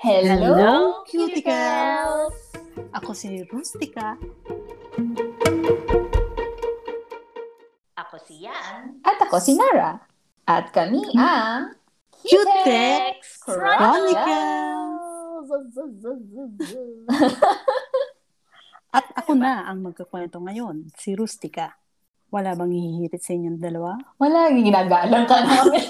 Hello, 0.00 0.32
Hello, 0.32 1.04
cuticles! 1.04 2.56
Ako 2.96 3.12
si 3.12 3.44
Rustica. 3.52 4.16
Ako 8.00 8.16
si 8.24 8.48
Yan. 8.48 8.96
At 9.04 9.20
ako 9.20 9.36
si 9.44 9.60
Nara. 9.60 10.00
At 10.48 10.72
kami 10.72 11.04
ang 11.20 11.76
Cutex 12.16 13.44
Chronicles! 13.44 14.72
At 18.96 19.04
ako 19.20 19.36
na 19.36 19.68
ang 19.68 19.84
magkakwento 19.84 20.40
ngayon, 20.40 20.96
si 20.96 21.12
Rustica. 21.12 21.76
Wala 22.32 22.56
bang 22.56 22.72
hihirit 22.72 23.20
sa 23.20 23.36
inyong 23.36 23.60
dalawa? 23.60 24.00
Wala, 24.16 24.48
ginagalang 24.48 25.28
ka 25.28 25.44
namin. 25.44 25.84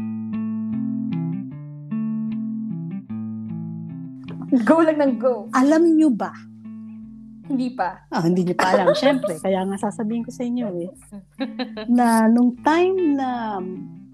go 4.68 4.84
lang 4.84 5.00
ng 5.00 5.14
go. 5.16 5.48
Alam 5.56 5.96
nyo 5.96 6.12
ba? 6.12 6.32
Hindi 7.48 7.72
pa. 7.72 8.04
Ah, 8.12 8.22
hindi 8.24 8.44
nyo 8.44 8.56
pa 8.56 8.68
alam, 8.76 8.92
syempre. 9.02 9.40
Kaya 9.40 9.64
nga 9.64 9.76
sasabihin 9.80 10.24
ko 10.24 10.30
sa 10.30 10.44
inyo 10.44 10.66
eh. 10.84 10.90
Na 11.96 12.28
nung 12.28 12.56
time 12.60 13.16
na 13.16 13.58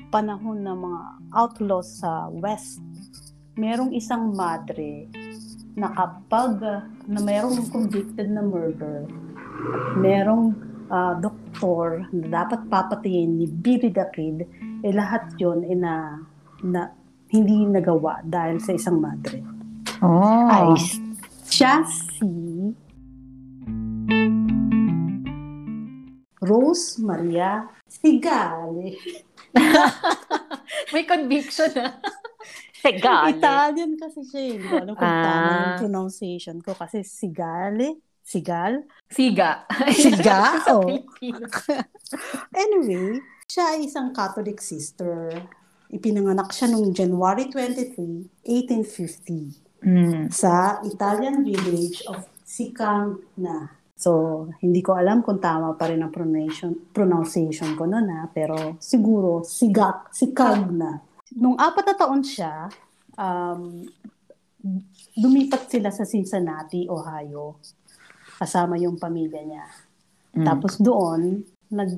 panahon 0.08 0.62
ng 0.62 0.78
mga 0.78 1.00
outlaws 1.34 2.00
sa 2.00 2.30
West, 2.30 2.80
merong 3.58 3.92
isang 3.92 4.32
madre 4.32 5.10
na 5.78 5.90
kapag 5.94 6.62
na 7.06 7.18
merong 7.22 7.68
convicted 7.70 8.30
na 8.30 8.42
murder, 8.42 9.06
merong 9.98 10.54
ah, 10.88 11.18
doktor 11.18 12.06
na 12.14 12.42
dapat 12.42 12.66
papatayin 12.70 13.42
ni 13.42 13.46
Billy 13.50 13.90
the 13.90 14.06
Kid, 14.14 14.46
eh 14.86 14.94
lahat 14.94 15.34
yun 15.36 15.66
eh 15.66 15.74
na, 15.74 16.22
na 16.62 16.90
hindi 17.28 17.66
nagawa 17.68 18.24
dahil 18.24 18.62
sa 18.62 18.72
isang 18.72 19.02
madre. 19.02 19.57
Oh. 19.98 20.46
Ay, 20.46 20.78
siya 21.46 21.82
si 21.82 22.26
Rose 26.38 27.02
Maria 27.02 27.66
Sigale. 27.90 28.94
May 30.94 31.02
conviction 31.02 31.72
ah. 31.82 31.98
Segale. 32.78 33.34
Italian 33.34 33.98
kasi 33.98 34.22
siya. 34.22 34.40
eh. 34.40 34.50
Hindi 34.54 34.66
ko 34.70 34.76
alam 34.78 34.94
kung 34.94 35.02
tama 35.18 35.50
yung 35.50 35.66
Ah. 35.66 35.78
pronunciation 35.82 36.56
ko. 36.62 36.78
Kasi 36.78 37.02
Sigale. 37.02 37.98
Sigal? 38.22 38.84
Siga. 39.08 39.64
Siga? 39.88 40.40
Oh. 40.70 40.84
Anyway, 42.54 43.18
siya 43.48 43.72
ay 43.74 43.88
isang 43.88 44.12
Catholic 44.12 44.60
sister. 44.60 45.32
Ipinanganak 45.88 46.52
siya 46.52 46.68
noong 46.68 46.92
January 46.92 47.48
23, 47.48 48.28
1850 48.44 49.67
Mm. 49.78 50.26
sa 50.34 50.82
Italian 50.82 51.46
village 51.46 52.02
of 52.10 52.26
Sicagna. 52.42 53.78
So, 53.98 54.46
hindi 54.62 54.78
ko 54.82 54.94
alam 54.94 55.26
kung 55.26 55.42
tama 55.42 55.74
pa 55.74 55.90
rin 55.90 56.02
ang 56.02 56.14
pronunciation, 56.14 56.90
pronunciation 56.94 57.74
ko 57.74 57.86
noon 57.86 58.06
ha, 58.14 58.22
pero 58.30 58.78
siguro 58.78 59.42
Sigak, 59.42 60.14
Sicagna. 60.14 61.02
Nung 61.38 61.58
apat 61.58 61.84
na 61.92 61.96
taon 61.98 62.22
siya, 62.22 62.70
um, 63.18 63.82
lumipat 65.18 65.66
sila 65.66 65.90
sa 65.90 66.06
Cincinnati, 66.06 66.86
Ohio. 66.86 67.58
Kasama 68.38 68.78
yung 68.78 68.98
pamilya 68.98 69.42
niya. 69.42 69.66
Mm. 70.34 70.46
Tapos 70.46 70.78
doon, 70.78 71.42
nag, 71.68 71.90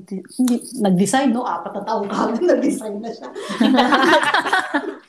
nag-design, 0.81 1.31
no? 1.31 1.45
Apat 1.45 1.79
na 1.79 1.81
taong 1.85 2.09
kagad, 2.09 2.41
nag-design 2.43 2.97
na 2.97 3.09
siya. 3.13 3.29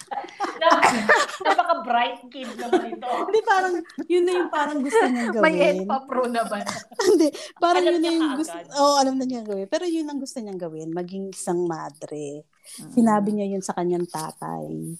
Napaka-bright 1.46 2.18
kid 2.28 2.50
naman 2.58 2.94
ito. 2.94 3.08
Hindi, 3.08 3.41
parang, 3.42 3.75
yun 4.06 4.22
na 4.25 4.32
yung 4.38 4.50
parang 4.53 4.78
gusto 4.80 5.04
niyang 5.08 5.32
gawin. 5.34 5.44
May 5.44 5.56
EDPA 5.58 5.98
pro 6.06 6.25
naman. 6.28 6.62
Hindi, 7.08 7.28
parang 7.58 7.84
Alam 7.84 7.92
yun 7.92 7.98
na 7.98 8.03
niya 8.03 8.12
yung 8.19 8.32
gusto, 8.38 8.56
oh, 8.78 8.94
alam 9.00 9.14
na 9.19 9.25
niya 9.26 9.42
gawin. 9.42 9.66
Pero 9.66 9.84
yun 9.88 10.06
ang 10.08 10.20
gusto 10.20 10.38
niyang 10.38 10.60
gawin, 10.60 10.88
maging 10.94 11.25
isang 11.32 11.60
madre. 11.66 12.47
Mm. 12.78 12.92
Sinabi 12.94 13.28
niya 13.34 13.47
yun 13.58 13.62
sa 13.64 13.75
kanyang 13.75 14.06
tatay. 14.06 14.97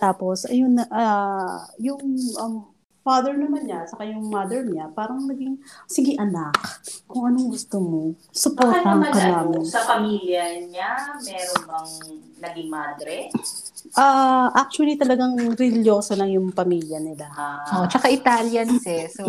Tapos, 0.00 0.48
ayun, 0.48 0.80
na, 0.80 0.84
ah, 0.88 1.68
yung 1.76 2.00
um, 2.40 2.72
father 3.00 3.32
naman 3.32 3.64
niya, 3.64 3.88
saka 3.88 4.04
yung 4.04 4.28
mother 4.28 4.60
niya, 4.64 4.92
parang 4.92 5.24
naging, 5.24 5.56
sige 5.88 6.16
anak, 6.20 6.52
kung 7.08 7.32
anong 7.32 7.48
gusto 7.56 7.80
mo, 7.80 8.02
naman 8.84 9.10
ka 9.10 9.24
namin. 9.24 9.64
sa 9.64 9.80
pamilya 9.88 10.60
niya, 10.68 11.16
meron 11.24 11.62
bang 11.64 11.92
naging 12.44 12.68
madre? 12.68 13.18
Ah, 13.92 14.50
actually, 14.54 14.94
talagang 14.94 15.34
religyoso 15.52 16.12
lang 16.12 16.30
yung 16.30 16.50
pamilya 16.50 16.98
nila. 16.98 17.26
Oh, 17.28 17.82
Ah, 17.82 17.86
tsaka 17.86 18.08
Italians 18.08 18.82
eh. 18.84 19.06
So, 19.06 19.24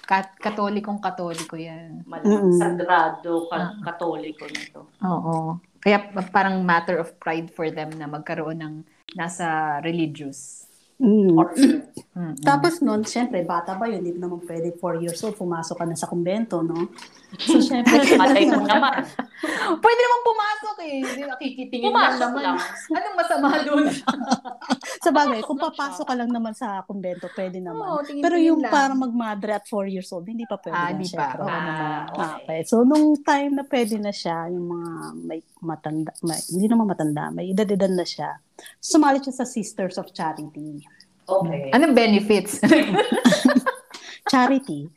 kat 0.00 0.36
katolikong 0.36 1.00
katoliko 1.00 1.54
yan. 1.54 2.04
malamang 2.04 2.50
Mm-mm. 2.50 2.60
sagrado, 2.60 3.48
Ah. 3.48 3.72
ka- 3.72 3.94
katoliko 3.94 4.44
nito. 4.46 4.80
Oo. 5.00 5.56
Kaya 5.78 6.00
pa- 6.06 6.28
parang 6.30 6.60
matter 6.60 6.96
of 6.96 7.16
pride 7.16 7.48
for 7.48 7.68
them 7.68 7.92
na 7.92 8.04
magkaroon 8.04 8.56
ng 8.56 8.74
nasa 9.12 9.46
religious. 9.80 10.64
Mm. 10.94 11.34
Or. 11.34 11.50
Tapos 12.46 12.78
noon, 12.78 13.02
syempre, 13.02 13.42
bata 13.42 13.74
pa 13.74 13.84
yun, 13.84 13.98
hindi 13.98 14.14
naman 14.14 14.40
pwede 14.40 14.72
4 14.72 14.96
years 14.96 15.18
old, 15.20 15.34
pumasok 15.34 15.74
ka 15.74 15.84
na 15.84 15.94
sa 15.94 16.06
kumbento, 16.06 16.60
no? 16.60 16.88
So, 17.36 17.58
syempre, 17.58 17.98
patay 18.20 18.46
ko 18.46 18.58
naman. 18.58 19.02
Pwede 19.76 20.00
naman 20.00 20.20
pumasok 20.22 20.76
eh. 20.80 20.96
Hindi 21.00 21.22
nakikitingin 21.24 21.88
Pumasok 21.88 22.14
lang 22.16 22.32
naman. 22.32 22.42
lang. 22.44 22.56
Anong 22.94 23.16
masama 23.16 23.46
doon? 23.60 23.84
sa 25.04 25.10
bagay, 25.10 25.40
kung 25.40 25.58
papasok 25.58 26.06
ka 26.06 26.14
lang 26.14 26.30
naman 26.30 26.52
sa 26.52 26.80
kumbento, 26.82 27.26
pwede 27.32 27.58
naman. 27.58 27.82
Oo, 27.82 28.00
Pero 28.00 28.36
yung 28.36 28.60
lang. 28.60 28.70
parang 28.70 28.98
mag-mother 28.98 29.50
at 29.52 29.64
4 29.64 29.88
years 29.88 30.08
old, 30.10 30.24
hindi 30.24 30.44
pa 30.44 30.56
pwede 30.56 30.74
Ah, 30.74 30.90
na, 30.90 31.04
pa. 31.10 31.26
Ah, 31.26 31.34
naman. 31.34 31.50
Ah, 31.50 32.02
okay. 32.06 32.28
okay. 32.38 32.60
So, 32.64 32.82
nung 32.82 33.18
time 33.20 33.52
na 33.52 33.64
pwede 33.64 33.96
na 33.98 34.10
siya, 34.10 34.48
yung 34.48 34.66
mga 34.66 34.90
may 35.20 35.40
matanda, 35.60 36.10
may, 36.20 36.38
hindi 36.48 36.66
naman 36.66 36.86
matanda, 36.86 37.28
may 37.28 37.50
edad-edad 37.50 37.90
na 37.90 38.04
siya, 38.04 38.38
sumali 38.78 39.18
siya 39.18 39.34
sa 39.34 39.44
Sisters 39.44 39.98
of 39.98 40.08
Charity. 40.10 40.80
Okay. 41.24 41.72
Anong 41.72 41.96
benefits? 41.96 42.60
Charity. 44.30 44.88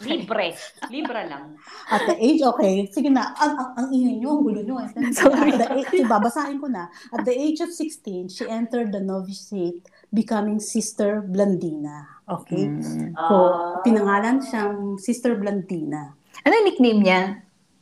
Libre. 0.00 0.56
Libre 0.88 1.20
lang. 1.26 1.56
At 1.86 2.04
the 2.04 2.16
age, 2.16 2.40
okay, 2.40 2.88
sige 2.88 3.08
na, 3.08 3.32
ang, 3.34 3.52
ang, 3.54 3.70
ang 3.76 3.86
ingay 3.88 4.16
nyo, 4.18 4.36
ang 4.36 4.42
gulo 4.42 4.60
nyo. 4.60 4.76
eh. 4.78 4.88
Sorry. 5.16 5.52
At 5.52 5.60
the 5.60 5.68
age, 5.76 6.04
babasahin 6.04 6.58
ko 6.58 6.66
na. 6.66 6.88
At 7.10 7.22
the 7.22 7.32
age 7.32 7.60
of 7.60 7.68
16, 7.68 8.28
she 8.28 8.44
entered 8.46 8.90
the 8.90 9.00
novitiate, 9.00 9.84
becoming 10.08 10.58
Sister 10.58 11.20
Blandina. 11.20 12.06
Okay? 12.24 12.64
Mm. 12.64 13.12
So, 13.12 13.34
Ah. 13.36 13.82
pinangalan 13.82 14.40
siyang 14.40 14.96
Sister 14.96 15.36
Blandina. 15.36 16.16
Ano 16.40 16.52
yung 16.54 16.66
nickname 16.66 17.00
niya? 17.02 17.20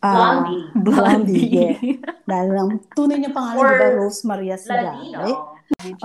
Ah, 0.03 0.43
Blondie. 0.43 0.63
Blondie, 0.75 1.47
yeah. 1.47 1.77
Dahil 2.27 2.51
ang 2.53 2.71
tunay 2.91 3.23
niyang 3.23 3.31
pangalan, 3.33 3.57
Or 3.57 3.71
di 3.71 3.79
ba, 3.79 3.89
Rose 3.95 4.27
Maria 4.27 4.59
Sigale? 4.59 4.91
Ladino. 4.99 5.52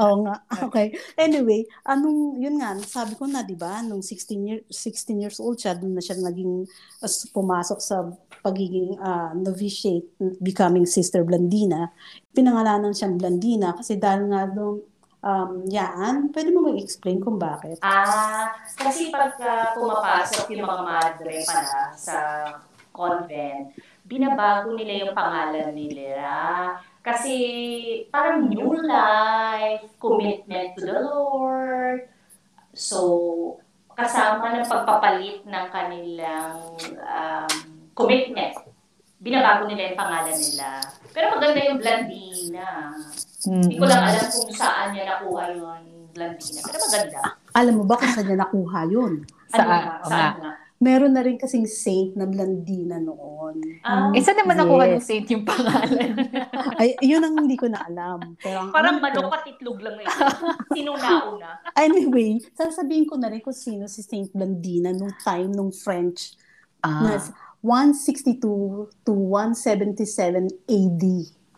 Oo 0.02 0.16
nga. 0.26 0.36
Okay. 0.68 0.94
Anyway, 1.16 1.66
anong, 1.86 2.42
yun 2.42 2.58
nga, 2.60 2.76
sabi 2.84 3.14
ko 3.16 3.30
na, 3.30 3.46
di 3.46 3.54
ba, 3.54 3.82
nung 3.86 4.02
16, 4.02 4.48
year, 4.48 4.62
16 4.70 5.24
years 5.24 5.38
old 5.38 5.58
siya, 5.58 5.78
doon 5.78 5.96
na 5.96 6.04
siya 6.04 6.18
naging, 6.18 6.66
as 7.02 7.30
pumasok 7.30 7.80
sa 7.80 8.10
pagiging 8.42 8.98
ah, 9.02 9.34
novitiate, 9.36 10.08
becoming 10.42 10.86
Sister 10.86 11.22
Blandina. 11.22 11.92
Pinangalanan 12.32 12.94
siyang 12.94 13.18
Blandina 13.18 13.74
kasi 13.76 13.98
dahil 13.98 14.30
nga 14.30 14.50
doon, 14.50 14.82
um, 15.22 15.52
yan, 15.68 16.30
pwede 16.32 16.50
mo 16.54 16.72
mag-explain 16.72 17.20
kung 17.22 17.38
bakit? 17.38 17.82
Ah, 17.82 18.54
kasi 18.78 19.10
pagka 19.10 19.76
pumapasok 19.76 20.46
yung 20.56 20.66
mga 20.66 20.84
madre 20.84 21.36
pala 21.44 21.94
sa 21.98 22.18
convent, 22.94 23.78
binabago 24.08 24.74
nila 24.74 25.06
yung 25.06 25.14
pangalan 25.14 25.70
nila. 25.76 26.16
Kasi 27.08 27.36
parang 28.12 28.52
new 28.52 28.68
life, 28.84 29.88
commitment 29.96 30.76
to 30.76 30.84
the 30.84 31.00
Lord. 31.00 32.04
So, 32.76 33.00
kasama 33.96 34.60
ng 34.60 34.68
pagpapalit 34.68 35.48
ng 35.48 35.66
kanilang 35.72 36.76
um, 37.00 37.52
commitment, 37.96 38.60
binabago 39.24 39.66
nila 39.66 39.90
yung 39.90 40.00
pangalan 40.04 40.36
nila. 40.36 40.84
Pero 41.16 41.26
maganda 41.40 41.60
yung 41.64 41.80
Blandina. 41.80 42.92
Hindi 43.48 43.80
ko 43.80 43.86
lang 43.88 44.04
alam 44.04 44.28
kung 44.28 44.52
saan 44.52 44.88
niya 44.92 45.04
nakuha 45.08 45.44
yung 45.56 46.12
Blandina. 46.12 46.60
Pero 46.60 46.78
maganda. 46.92 47.20
Alam 47.56 47.74
mo 47.80 47.84
ba 47.88 47.96
kung 47.96 48.12
saan 48.12 48.28
niya 48.28 48.44
nakuha 48.44 48.80
yun? 48.86 49.14
Sa, 49.48 49.64
Ano 49.64 49.72
nga? 49.72 49.80
oo 49.80 50.10
Saan 50.12 50.34
nga. 50.44 50.52
Meron 50.78 51.10
na 51.10 51.26
rin 51.26 51.36
kasing 51.36 51.66
saint 51.66 52.14
na 52.14 52.24
Blandina 52.24 53.02
noon. 53.02 53.82
Ah, 53.82 54.14
Eh, 54.14 54.22
saan 54.22 54.38
naman 54.38 54.56
nakuha 54.56 54.86
ng 54.88 55.02
Yes. 55.02 55.10
saint 55.10 55.26
yung 55.26 55.42
pangalan? 55.42 56.14
Ay, 56.80 56.94
yun 57.02 57.18
ang 57.20 57.34
hindi 57.36 57.58
ko 57.58 57.66
na 57.66 57.82
alam. 57.82 58.38
Pero 58.38 58.62
ang 58.62 58.70
parang 58.70 59.02
manok 59.02 59.34
at 59.34 59.50
itlog 59.50 59.82
lang 59.82 59.98
ngayon. 59.98 60.14
Sino 60.70 60.94
nauna? 60.94 61.58
Anyway, 61.78 62.38
sasabihin 62.54 63.06
ko 63.06 63.18
na 63.18 63.28
rin 63.28 63.42
kung 63.42 63.58
sino 63.58 63.86
si 63.86 64.02
Saint 64.02 64.30
Blandina 64.30 64.94
nung 64.94 65.14
time 65.18 65.50
nung 65.50 65.74
French 65.74 66.38
Ah. 66.78 67.02
na 67.02 67.14
162 67.60 68.38
to 69.02 69.12
177 69.12 70.46
AD. 70.64 71.04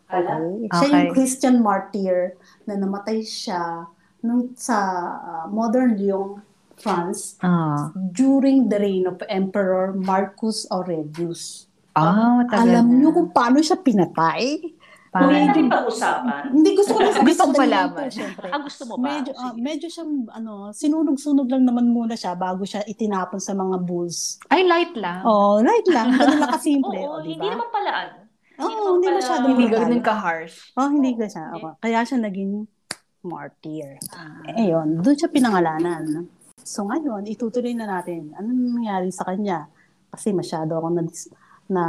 Okay? 0.08 0.44
Siya 0.66 0.80
Okay. 0.80 0.92
yung 0.96 1.12
Christian 1.12 1.56
martyr 1.60 2.40
na 2.64 2.74
namatay 2.74 3.20
siya 3.20 3.84
nung 4.20 4.56
sa 4.56 4.80
ah, 5.12 5.46
modern 5.46 5.96
Lyon, 5.96 6.40
France, 6.80 7.36
Ah. 7.40 7.92
during 7.94 8.68
the 8.68 8.78
reign 8.78 9.06
of 9.06 9.20
Emperor 9.28 9.92
Marcus 9.94 10.64
Aurelius. 10.70 11.68
Ah, 11.92 12.40
matagal 12.40 12.64
Alam 12.66 12.86
na. 12.86 12.96
niyo 12.96 13.10
kung 13.12 13.30
paano 13.30 13.60
siya 13.60 13.76
pinatay? 13.78 14.64
Parang- 15.10 15.34
Hindi 15.34 15.66
pag-usapan. 15.66 16.54
Hindi 16.54 16.70
gusto 16.78 16.94
ko 16.94 17.00
lang 17.02 17.18
Gusto 17.20 17.44
ko 17.44 17.54
malaman. 17.58 18.08
Ah, 18.46 18.62
gusto 18.62 18.84
mo 18.86 18.94
ba? 18.96 19.06
Medyo, 19.10 19.32
Sige. 19.34 19.58
medyo 19.58 19.88
siyang, 19.90 20.14
ano, 20.30 20.52
sinunog-sunog 20.70 21.50
lang 21.50 21.66
naman 21.66 21.90
muna 21.90 22.14
siya 22.14 22.38
bago 22.38 22.62
siya 22.62 22.86
itinapon 22.86 23.42
sa 23.42 23.52
mga 23.52 23.82
bulls. 23.82 24.38
Ay, 24.48 24.64
light 24.64 24.94
lang. 24.94 25.26
Oh, 25.26 25.58
right 25.60 25.88
lang. 25.90 26.14
Ganun 26.14 26.38
lang 26.40 26.54
kasimple. 26.54 26.94
Oo, 27.00 27.10
oh, 27.10 27.20
di 27.20 27.34
hindi 27.34 27.50
naman 27.50 27.68
pala 27.68 27.92
ano. 28.00 28.16
Oo, 28.60 28.70
naman 28.70 28.92
hindi 28.94 29.08
pala- 29.08 29.18
masyado 29.18 29.46
Hindi 29.50 29.66
ganun 29.68 30.02
ka-harsh. 30.06 30.56
Oh, 30.78 30.88
hindi 30.88 31.12
ka 31.16 31.26
siya. 31.26 31.46
Okay. 31.58 31.74
Kaya 31.82 32.00
siya 32.06 32.18
naging 32.22 32.52
martyr. 33.22 33.98
Ah. 34.14 34.46
Ayun, 34.54 35.02
doon 35.02 35.18
siya 35.18 35.28
pinangalanan. 35.28 36.30
So 36.62 36.84
ngayon, 36.84 37.26
itutuloy 37.26 37.74
na 37.74 37.88
natin. 37.90 38.34
Anong 38.34 38.60
nangyari 38.76 39.10
sa 39.10 39.24
kanya? 39.24 39.68
Kasi 40.08 40.32
masyado 40.32 40.74
ako 40.74 40.88
na, 40.90 41.02
na 41.68 41.84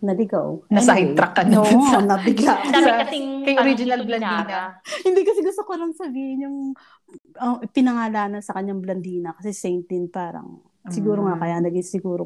naligaw. 0.00 0.60
Na-sidetrack 0.68 1.32
ka 1.32 1.42
na 1.42 1.54
No, 1.54 1.64
dun 1.64 1.80
sa- 1.82 2.04
nabigla. 2.04 2.52
Dami 2.74 2.90
kasing 3.00 3.28
kay 3.42 3.54
original 3.56 4.00
Blandina. 4.02 4.76
Hindi 5.00 5.20
kasi 5.22 5.40
gusto 5.40 5.62
ko 5.62 5.72
lang 5.74 5.92
sabihin 5.92 6.44
yung 6.44 6.58
uh, 7.36 7.56
pinangalanan 7.68 8.38
sa 8.38 8.52
kanyang 8.52 8.78
Blandina 8.78 9.32
kasi 9.32 9.50
Saint 9.50 9.84
din 9.84 10.06
parang 10.06 10.60
siguro 10.88 11.24
nga 11.24 11.36
Mm. 11.36 11.42
kaya 11.42 11.56
naging 11.62 11.88
siguro 11.90 12.24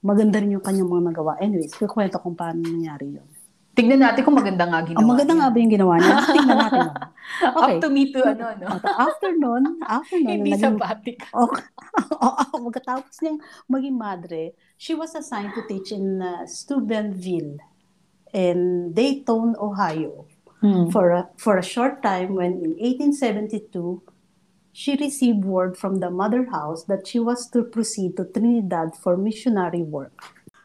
maganda 0.00 0.38
rin 0.38 0.52
yung 0.52 0.62
kanyang 0.62 0.86
mga 0.86 1.04
nagawa. 1.10 1.32
Anyways, 1.36 1.74
kukwento 1.74 2.16
kung 2.16 2.32
paano 2.32 2.62
nangyari 2.62 3.16
yun. 3.16 3.28
Tignan 3.76 4.00
natin 4.00 4.24
kung 4.24 4.34
maganda 4.34 4.64
nga 4.64 4.80
ginawa. 4.80 5.00
Ang 5.04 5.10
maganda 5.12 5.32
niya. 5.36 5.40
nga 5.44 5.52
ba 5.52 5.56
yung 5.60 5.72
ginawa 5.76 5.94
niya? 6.00 6.14
Tingnan 6.32 6.58
natin. 6.58 6.80
oh. 6.80 6.94
Okay. 7.36 7.76
Up 7.76 7.82
to 7.82 7.90
me 7.90 8.02
to 8.14 8.22
ano, 8.22 8.54
no? 8.54 8.68
After 8.86 9.34
nun, 9.34 9.82
after 9.82 10.16
nun, 10.16 10.30
Hindi 10.40 10.54
naging- 10.54 10.78
sabatic. 10.78 11.18
Okay. 11.26 11.62
Oo, 12.24 12.42
Magkatapos 12.70 13.18
niyang 13.20 13.42
maging 13.66 13.96
madre, 13.98 14.54
she 14.78 14.94
was 14.94 15.10
assigned 15.12 15.50
to 15.52 15.66
teach 15.66 15.90
in 15.90 16.22
uh, 16.22 16.46
Steubenville 16.46 17.58
in 18.32 18.58
Dayton, 18.94 19.58
Ohio. 19.58 20.24
Hmm. 20.62 20.88
For 20.88 21.10
a, 21.12 21.28
for 21.36 21.58
a 21.58 21.66
short 21.66 22.00
time 22.00 22.32
when 22.38 22.62
in 22.64 22.72
1872, 22.80 24.00
she 24.72 24.96
received 24.96 25.44
word 25.44 25.76
from 25.76 26.00
the 26.00 26.08
mother 26.08 26.46
house 26.48 26.84
that 26.84 27.04
she 27.04 27.18
was 27.18 27.44
to 27.52 27.64
proceed 27.64 28.16
to 28.16 28.24
Trinidad 28.24 28.94
for 28.96 29.16
missionary 29.18 29.82
work. 29.82 30.14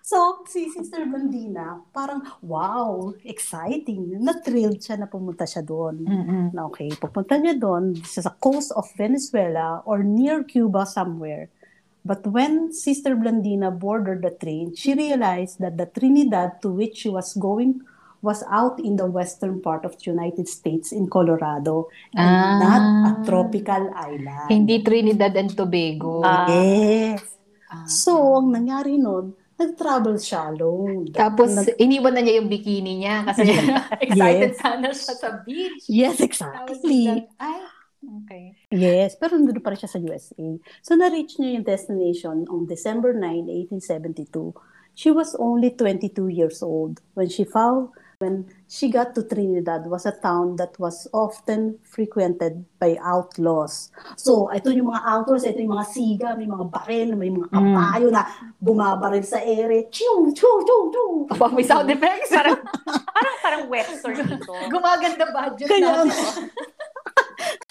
So, 0.01 0.41
si 0.49 0.65
Sister 0.67 1.05
Blandina, 1.05 1.85
parang, 1.93 2.25
wow, 2.41 3.13
exciting. 3.21 4.17
Na-thrilled 4.17 4.81
siya 4.81 4.97
na 4.97 5.05
pumunta 5.05 5.45
siya 5.45 5.61
doon. 5.61 6.01
Mm-mm. 6.01 6.43
Na 6.57 6.65
okay, 6.65 6.89
pupunta 6.97 7.37
niya 7.37 7.53
doon 7.53 7.93
sa 8.01 8.25
sa 8.25 8.33
coast 8.33 8.73
of 8.73 8.89
Venezuela 8.97 9.85
or 9.85 10.01
near 10.01 10.41
Cuba 10.43 10.89
somewhere. 10.89 11.53
But 12.01 12.25
when 12.25 12.73
Sister 12.73 13.13
Blandina 13.13 13.69
boarded 13.69 14.25
the 14.25 14.33
train, 14.33 14.73
she 14.73 14.97
realized 14.97 15.61
that 15.61 15.77
the 15.77 15.85
Trinidad 15.85 16.57
to 16.65 16.73
which 16.73 17.05
she 17.05 17.13
was 17.13 17.37
going 17.37 17.85
was 18.25 18.41
out 18.49 18.81
in 18.81 18.97
the 18.97 19.05
western 19.05 19.61
part 19.61 19.85
of 19.85 19.97
the 19.97 20.09
United 20.09 20.49
States 20.49 20.93
in 20.93 21.09
Colorado 21.09 21.89
and 22.13 22.25
Ah. 22.25 22.57
not 22.57 22.83
a 23.05 23.11
tropical 23.25 23.89
island. 23.93 24.49
Hindi 24.49 24.81
Trinidad 24.81 25.37
and 25.37 25.53
Tobago. 25.53 26.25
Ah. 26.25 26.49
Yes. 26.49 27.21
Ah. 27.69 27.85
So, 27.85 28.41
ang 28.41 28.49
nangyari 28.49 28.97
noon, 28.97 29.37
nag-travel 29.61 30.17
siya 30.17 30.49
alone. 30.49 31.13
Tapos, 31.13 31.53
Nag- 31.53 31.77
iniwan 31.77 32.17
na 32.17 32.21
niya 32.21 32.41
yung 32.41 32.49
bikini 32.49 32.97
niya 32.99 33.21
kasi 33.29 33.45
excited 34.05 34.57
sana 34.57 34.89
siya 34.89 35.13
sa 35.13 35.29
beach. 35.45 35.85
yes, 35.85 36.17
exactly. 36.19 37.29
ay, 37.37 37.59
okay. 38.01 38.43
Yes, 38.73 39.13
pero 39.15 39.37
nandun 39.37 39.61
pa 39.61 39.71
rin 39.71 39.79
siya 39.79 39.91
sa 39.93 40.01
USA. 40.01 40.45
So, 40.81 40.97
na-reach 40.97 41.37
niya 41.37 41.61
yung 41.61 41.65
destination 41.65 42.49
on 42.49 42.65
December 42.65 43.13
9, 43.13 43.45
1872. 43.77 44.57
She 44.91 45.07
was 45.07 45.37
only 45.39 45.71
22 45.71 46.27
years 46.27 46.59
old 46.59 46.99
when 47.15 47.31
she 47.31 47.47
found 47.47 47.95
when 48.21 48.45
she 48.69 48.87
got 48.87 49.17
to 49.17 49.25
Trinidad 49.25 49.89
was 49.89 50.05
a 50.05 50.13
town 50.13 50.55
that 50.61 50.77
was 50.77 51.09
often 51.11 51.81
frequented 51.83 52.63
by 52.77 52.95
outlaws. 53.01 53.89
So, 54.15 54.47
ito 54.53 54.69
yung 54.69 54.93
mga 54.93 55.01
outlaws, 55.03 55.43
ito 55.43 55.57
yung 55.57 55.73
mga 55.73 55.87
siga, 55.89 56.27
may 56.37 56.45
mga 56.45 56.69
baril, 56.69 57.09
may 57.17 57.33
mga 57.33 57.49
kapayo 57.49 58.07
na 58.13 58.23
bumabaril 58.61 59.25
sa 59.25 59.41
ere. 59.41 59.89
Chiu, 59.89 60.29
chiu, 60.31 60.53
chiu, 60.63 60.79
chiu. 60.93 61.07
Aba, 61.33 61.49
may 61.49 61.65
sound 61.65 61.89
effects. 61.89 62.29
Parang, 62.41 62.57
parang, 62.85 63.37
parang 63.41 63.63
western 63.67 64.15
dito. 64.23 64.53
Gumaganda 64.69 65.25
budget 65.33 65.67
Kaya- 65.67 66.05
natin. 66.05 66.47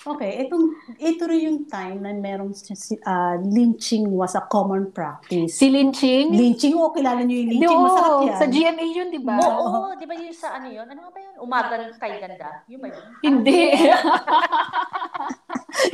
Okay, 0.01 0.49
itong, 0.49 0.65
ito 0.97 1.23
rin 1.29 1.41
yung 1.45 1.61
time 1.69 2.01
na 2.01 2.11
merong 2.11 2.57
si- 2.57 2.97
ah, 3.05 3.37
lynching 3.37 4.09
was 4.09 4.33
a 4.33 4.45
common 4.49 4.89
practice. 4.91 5.55
Si 5.55 5.69
Lynching? 5.69 6.33
Lynching, 6.33 6.73
oh, 6.73 6.89
kilala 6.91 7.21
niyo 7.21 7.45
yung 7.45 7.51
lynching, 7.53 7.77
Oo, 7.77 7.85
masarap 7.85 8.13
yan. 8.25 8.39
Sa 8.39 8.47
GMA 8.49 8.85
yun, 8.87 9.09
di 9.13 9.21
ba? 9.21 9.37
Oo, 9.37 9.93
di 9.95 10.05
ba 10.09 10.15
yun 10.17 10.33
sa 10.33 10.57
ano 10.57 10.73
yun? 10.73 10.89
Ano 10.89 11.05
nga 11.05 11.13
ba 11.13 11.21
yun? 11.21 11.35
Umaga 11.41 11.75
kay 11.97 12.13
ganda? 12.17 12.65
Yun 12.65 12.81
ba 12.81 12.89
yun? 12.89 13.05
Hindi. 13.21 13.61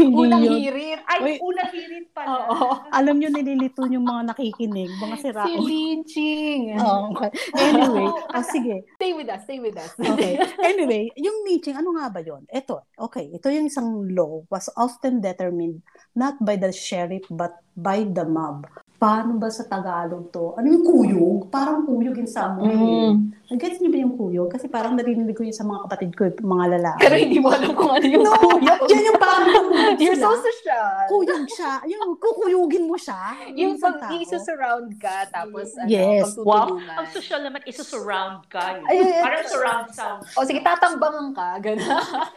Unang 0.01 0.43
yun. 0.43 0.59
hirit. 0.59 1.01
Ay, 1.07 1.19
Uy. 1.23 1.35
unang 1.43 1.71
hirit 1.71 2.07
pala. 2.11 2.49
Oo. 2.51 2.69
Alam 2.91 3.17
niyo, 3.19 3.29
nililito 3.31 3.85
yung 3.87 4.05
mga 4.05 4.33
nakikinig, 4.35 4.91
mga 4.99 5.17
Si 5.17 5.23
sirao. 5.31 5.47
Lynching. 5.47 6.63
Oh, 6.81 7.13
okay. 7.15 7.31
Anyway, 7.57 8.07
oh, 8.37 8.45
sige. 8.47 8.85
Stay 8.97 9.13
with 9.13 9.29
us, 9.29 9.43
stay 9.45 9.59
with 9.59 9.77
us. 9.77 9.93
Okay. 9.97 10.39
Anyway, 10.71 11.11
yung 11.17 11.47
lynching, 11.47 11.77
ano 11.77 11.95
nga 11.97 12.11
ba 12.11 12.21
yon? 12.21 12.45
Ito, 12.49 12.83
okay. 12.99 13.31
Ito 13.33 13.49
yung 13.51 13.69
isang 13.71 14.09
law 14.13 14.43
was 14.51 14.67
often 14.77 15.21
determined 15.21 15.81
not 16.17 16.37
by 16.41 16.57
the 16.57 16.73
sheriff 16.73 17.25
but 17.29 17.53
by 17.77 18.09
the 18.09 18.25
mob. 18.25 18.65
Paano 18.97 19.37
ba 19.37 19.53
sa 19.53 19.69
Tagalog 19.69 20.33
to? 20.33 20.57
Ano 20.57 20.73
yung 20.73 20.81
kuyog? 20.81 21.53
Parang 21.53 21.85
kuyog 21.85 22.17
in 22.17 22.25
some 22.25 22.65
way. 22.65 22.73
Mm. 22.73 23.29
Nag-gets 23.53 23.77
niyo 23.85 23.93
ba 23.93 23.99
yung 24.01 24.17
kuyog? 24.17 24.49
Kasi 24.49 24.73
parang 24.73 24.97
narinig 24.97 25.37
ko 25.37 25.45
yun 25.45 25.53
sa 25.53 25.69
mga 25.69 25.85
kapatid 25.85 26.11
ko, 26.17 26.33
mga 26.33 26.81
lalaki. 26.81 27.01
Pero 27.05 27.15
hindi 27.21 27.37
mo 27.37 27.53
alam 27.53 27.77
kung 27.77 27.93
ano 27.93 28.07
yung 28.09 28.25
no, 28.25 28.33
kuyog. 28.41 28.89
yan 28.89 29.05
yung 29.05 29.21
parang 29.21 29.53
kuyog 29.53 30.01
You're 30.01 30.17
so 30.17 30.33
social. 30.41 31.13
Kuyog 31.13 31.45
siya. 31.45 31.85
Yung 31.93 32.17
kukuyugin 32.17 32.89
mo 32.89 32.97
siya. 32.97 33.37
Yung 33.53 33.77
isang 33.77 34.01
pag 34.01 34.09
tao. 34.09 34.17
i-surround 34.17 34.89
ka, 34.97 35.17
tapos 35.29 35.77
ano, 35.77 35.89
Yes. 35.93 36.33
Wow, 36.41 36.81
ang 36.81 37.09
social 37.13 37.45
naman, 37.45 37.61
isa-surround 37.69 38.49
ka. 38.49 38.81
Yun. 38.81 38.89
Ay, 38.89 38.97
ay, 38.97 39.13
ay. 39.13 39.23
Parang 39.29 39.45
surround 39.45 39.89
sound. 39.93 40.25
O 40.41 40.49
sige, 40.49 40.65
tatambangan 40.65 41.37
ka, 41.37 41.49
gano'n. 41.61 41.85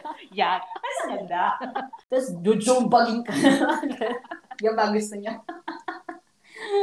Yan. 0.44 0.60
Sa 0.60 1.04
ganda. 1.08 1.56
Tapos 2.04 2.36
jujumbagin 2.44 3.24
ka. 3.24 3.32
Yan 4.60 4.74
ba 4.76 4.92
gusto 4.92 5.16
niya? 5.16 5.40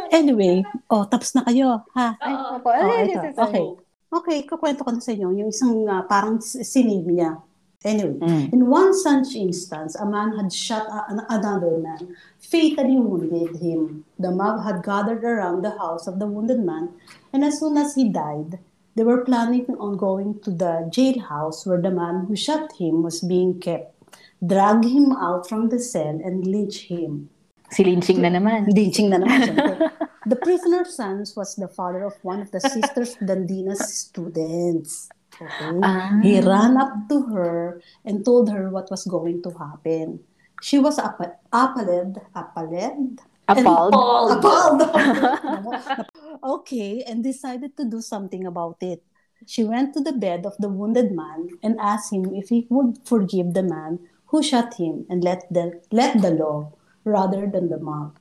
Anyway, 0.09 0.65
oh, 0.89 1.05
tapos 1.05 1.35
na 1.37 1.45
kayo, 1.45 1.85
ha? 1.93 2.17
Ay, 2.17 2.33
Oo. 2.33 2.57
opo. 2.57 2.69
Oh, 2.73 2.81
ito. 2.81 2.89
ay, 2.89 3.07
ay, 3.13 3.29
ay. 3.29 3.33
Okay. 3.37 3.65
Okay, 4.07 4.37
kukwento 4.47 4.81
ko 4.81 4.89
na 4.95 5.03
sa 5.03 5.11
inyo 5.13 5.29
yung 5.35 5.51
isang 5.53 5.85
ah, 5.85 6.01
parang 6.01 6.39
sinib 6.41 7.05
niya. 7.05 7.37
Anyway, 7.85 8.17
Mm. 8.17 8.45
in 8.57 8.61
one 8.65 8.89
such 8.89 9.37
instance, 9.37 9.93
a 9.93 10.07
man 10.07 10.33
had 10.33 10.49
shot 10.49 10.89
a- 10.89 11.05
an- 11.13 11.27
another 11.29 11.77
man, 11.77 12.17
fatally 12.41 12.97
wounded 12.97 13.61
him. 13.61 14.01
The 14.17 14.33
mob 14.33 14.65
had 14.65 14.81
gathered 14.81 15.21
around 15.21 15.61
the 15.61 15.77
house 15.77 16.09
of 16.09 16.17
the 16.17 16.25
wounded 16.25 16.63
man, 16.65 16.89
and 17.29 17.45
as 17.45 17.61
soon 17.61 17.77
as 17.77 17.93
he 17.93 18.09
died, 18.09 18.57
they 18.97 19.05
were 19.05 19.21
planning 19.21 19.69
on 19.77 19.93
going 19.93 20.41
to 20.41 20.49
the 20.49 20.89
jailhouse 20.89 21.69
where 21.69 21.77
the 21.77 21.93
man 21.93 22.25
who 22.25 22.33
shot 22.33 22.73
him 22.81 23.05
was 23.05 23.21
being 23.21 23.61
kept, 23.61 23.93
drag 24.41 24.81
him 24.89 25.13
out 25.13 25.45
from 25.45 25.69
the 25.69 25.77
cell, 25.77 26.17
and 26.17 26.49
lynch 26.49 26.89
him. 26.89 27.29
Si 27.69 27.83
Lynching 27.83 28.19
na 28.23 28.31
naman. 28.31 28.67
Lynching 28.71 29.09
na 29.11 29.19
naman. 29.19 29.91
The 30.27 30.35
prisoner's 30.35 30.91
son 30.99 31.23
was 31.39 31.55
the 31.55 31.71
father 31.71 32.03
of 32.03 32.19
one 32.19 32.43
of 32.43 32.51
the 32.51 32.59
sisters 32.59 33.15
Dandina's 33.15 33.79
students. 33.79 35.07
Okay? 35.39 35.79
Ah. 35.79 36.19
He 36.19 36.43
ran 36.43 36.75
up 36.75 37.07
to 37.07 37.31
her 37.31 37.79
and 38.03 38.25
told 38.27 38.51
her 38.51 38.67
what 38.67 38.91
was 38.91 39.07
going 39.07 39.39
to 39.47 39.55
happen. 39.55 40.19
She 40.59 40.83
was 40.83 40.99
apa- 40.99 41.39
appalled, 41.53 42.19
appalled, 42.35 43.21
Appalled. 43.47 43.93
Appalled. 44.35 44.81
appalled. 44.83 46.05
okay, 46.59 47.07
and 47.07 47.23
decided 47.23 47.77
to 47.77 47.85
do 47.87 48.01
something 48.01 48.43
about 48.43 48.83
it. 48.83 48.99
She 49.45 49.63
went 49.63 49.93
to 49.93 50.01
the 50.01 50.11
bed 50.11 50.43
of 50.43 50.57
the 50.59 50.67
wounded 50.67 51.15
man 51.15 51.55
and 51.63 51.79
asked 51.79 52.11
him 52.11 52.35
if 52.35 52.49
he 52.49 52.67
would 52.67 52.99
forgive 53.07 53.53
the 53.53 53.63
man 53.63 54.03
who 54.33 54.43
shot 54.43 54.75
him 54.75 55.05
and 55.07 55.23
let 55.23 55.47
the 55.47 55.79
let 55.91 56.19
the 56.19 56.31
law 56.35 56.73
rather 57.07 57.47
than 57.47 57.69
the 57.69 57.79
mob 57.79 58.19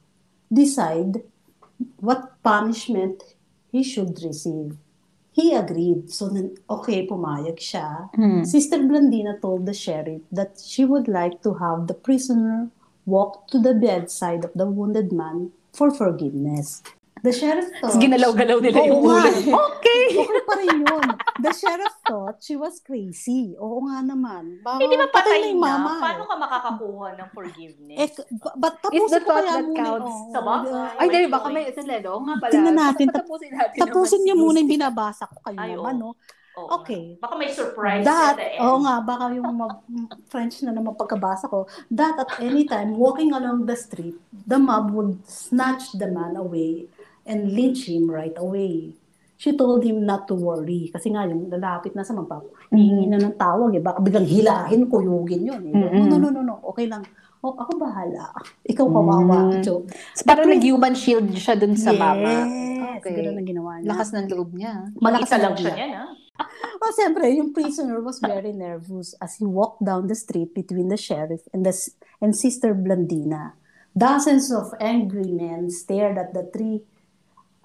decide 0.53 1.23
what 1.99 2.41
punishment 2.43 3.35
he 3.73 3.83
should 3.83 4.23
receive. 4.23 4.79
He 5.33 5.53
agreed. 5.55 6.09
So, 6.11 6.29
nan- 6.29 6.57
okay, 6.71 7.07
pumayag 7.07 7.61
siya. 7.61 8.09
Hmm. 8.15 8.45
Sister 8.45 8.79
Blandina 8.79 9.37
told 9.43 9.67
the 9.67 9.75
sheriff 9.75 10.23
that 10.33 10.63
she 10.65 10.87
would 10.87 11.09
like 11.09 11.43
to 11.43 11.55
have 11.61 11.89
the 11.89 11.99
prisoner 11.99 12.71
walk 13.05 13.49
to 13.53 13.59
the 13.61 13.75
bedside 13.75 14.45
of 14.45 14.53
the 14.55 14.65
wounded 14.65 15.13
man 15.13 15.53
for 15.75 15.91
forgiveness. 15.91 16.83
The 17.17 17.33
sheriff 17.33 17.73
Tapos 17.73 17.97
thought... 17.97 18.03
ginalaw-galaw 18.05 18.59
nila 18.61 18.79
Oo 18.79 18.87
yung 18.87 19.01
nga 19.03 19.25
ulo. 19.25 19.31
eh. 19.31 19.45
Okay. 19.49 20.05
Okay 20.17 20.41
pa 20.45 20.55
rin 20.57 20.85
yun. 20.85 21.07
The 21.39 21.53
sheriff 21.53 21.97
thought 22.05 22.39
she 22.39 22.55
was 22.55 22.79
crazy. 22.79 23.57
Oo 23.57 23.83
nga 23.83 23.99
naman. 24.01 24.61
Baka 24.61 24.79
Hindi 24.79 24.95
ba 24.95 25.09
patay 25.11 25.51
na? 25.51 25.59
mama. 25.59 25.93
Paano 25.99 26.23
ka 26.25 26.35
makakakuha 26.37 27.07
ng 27.17 27.29
forgiveness? 27.33 27.99
Eh, 27.99 28.09
ba- 28.37 28.55
ba't 28.55 28.77
tapusin 28.79 29.09
the 29.11 29.21
thought 29.25 29.43
that 29.43 29.65
muna? 29.65 29.75
counts? 29.75 30.13
Oo, 30.15 30.31
Sa 30.31 30.41
bagay. 30.41 30.71
oo. 30.71 31.01
Ay, 31.01 31.07
May 31.09 31.27
baka 31.27 31.49
may. 31.49 31.65
Oo 31.67 32.21
nga 32.23 32.35
pala. 32.39 32.53
Tingnan 32.53 32.77
natin. 32.77 33.07
Tapusin 33.11 33.51
natin. 33.51 33.79
Tapusin 33.81 34.21
niyo 34.23 34.35
muna 34.37 34.57
yung 34.61 34.71
binabasa 34.71 35.25
ko 35.27 35.37
kayo 35.43 35.59
Ay, 35.59 35.73
naman, 35.75 35.95
no? 35.97 36.11
Oo 36.57 36.69
Okay. 36.81 37.17
nga. 37.17 37.27
Baka 37.27 37.35
may 37.37 37.51
surprise 37.51 38.01
That, 38.03 38.33
at 38.33 38.39
the 38.39 38.49
end. 38.57 38.61
oo 38.63 38.77
nga, 38.81 38.95
baka 39.03 39.25
yung 39.31 39.51
ma- 39.51 39.81
French 40.27 40.63
na 40.63 40.73
naman 40.73 40.95
pagkabasa 40.95 41.49
ko, 41.49 41.69
that 41.91 42.17
at 42.17 42.33
any 42.39 42.65
time, 42.65 42.97
walking 42.97 43.33
along 43.33 43.65
the 43.65 43.77
street, 43.77 44.17
the 44.33 44.57
mob 44.57 44.89
would 44.91 45.21
snatch 45.23 45.93
the 45.93 46.07
man 46.07 46.33
away 46.35 46.89
and 47.27 47.53
lynch 47.53 47.91
him 47.91 48.07
right 48.07 48.35
away. 48.39 48.95
She 49.37 49.53
told 49.53 49.85
him 49.85 50.09
not 50.09 50.25
to 50.33 50.35
worry. 50.35 50.89
Kasi 50.89 51.13
nga, 51.13 51.29
yung 51.29 51.53
lalapit 51.53 51.93
na 51.93 52.01
sa 52.01 52.17
magpap, 52.17 52.41
hihingi 52.73 53.05
na 53.05 53.21
ng 53.21 53.37
tawag 53.37 53.77
eh. 53.77 53.83
Baka 53.85 54.01
biglang 54.01 54.25
hilahin, 54.25 54.89
kuyugin 54.89 55.45
yun 55.45 55.63
eh. 55.69 55.75
Mm-mm. 55.77 56.09
No, 56.09 56.17
no, 56.17 56.33
no, 56.33 56.41
no, 56.41 56.57
okay 56.73 56.89
lang. 56.89 57.05
Oh, 57.45 57.53
ako 57.53 57.77
bahala. 57.77 58.33
Ikaw 58.65 58.87
kawawa. 58.89 59.53
Mm. 59.53 59.61
So, 59.61 59.85
So, 60.17 60.25
parang 60.25 60.49
nag-human 60.49 60.97
shield 60.97 61.29
siya 61.37 61.53
dun 61.53 61.77
sa 61.77 61.93
yes, 61.93 62.01
mama. 62.01 62.33
Okay. 62.97 63.13
ganun 63.13 63.37
ang 63.37 63.49
ginawa 63.49 63.73
niya. 63.77 63.89
Lakas 63.93 64.09
ng 64.17 64.27
loob 64.33 64.51
niya. 64.57 64.73
Malakas 64.97 65.29
Isa 65.29 65.37
ang 65.37 65.43
lang 65.45 65.53
loob 65.53 65.61
siya 65.61 65.75
niya. 65.77 65.77
niyan, 65.77 65.93
ha? 66.01 66.07
Well, 66.81 66.93
siyempre, 66.93 67.25
yung 67.33 67.51
prisoner 67.53 68.01
was 68.01 68.21
very 68.21 68.53
nervous 68.53 69.17
as 69.21 69.37
he 69.41 69.45
walked 69.49 69.85
down 69.85 70.09
the 70.09 70.17
street 70.17 70.53
between 70.53 70.89
the 70.93 71.01
sheriff 71.01 71.45
and 71.53 71.65
the 71.65 71.73
and 72.21 72.37
Sister 72.37 72.77
Blandina. 72.77 73.57
Dozens 73.97 74.53
of 74.53 74.77
angry 74.77 75.33
men 75.33 75.73
stared 75.73 76.21
at 76.21 76.37
the 76.37 76.45
three 76.53 76.85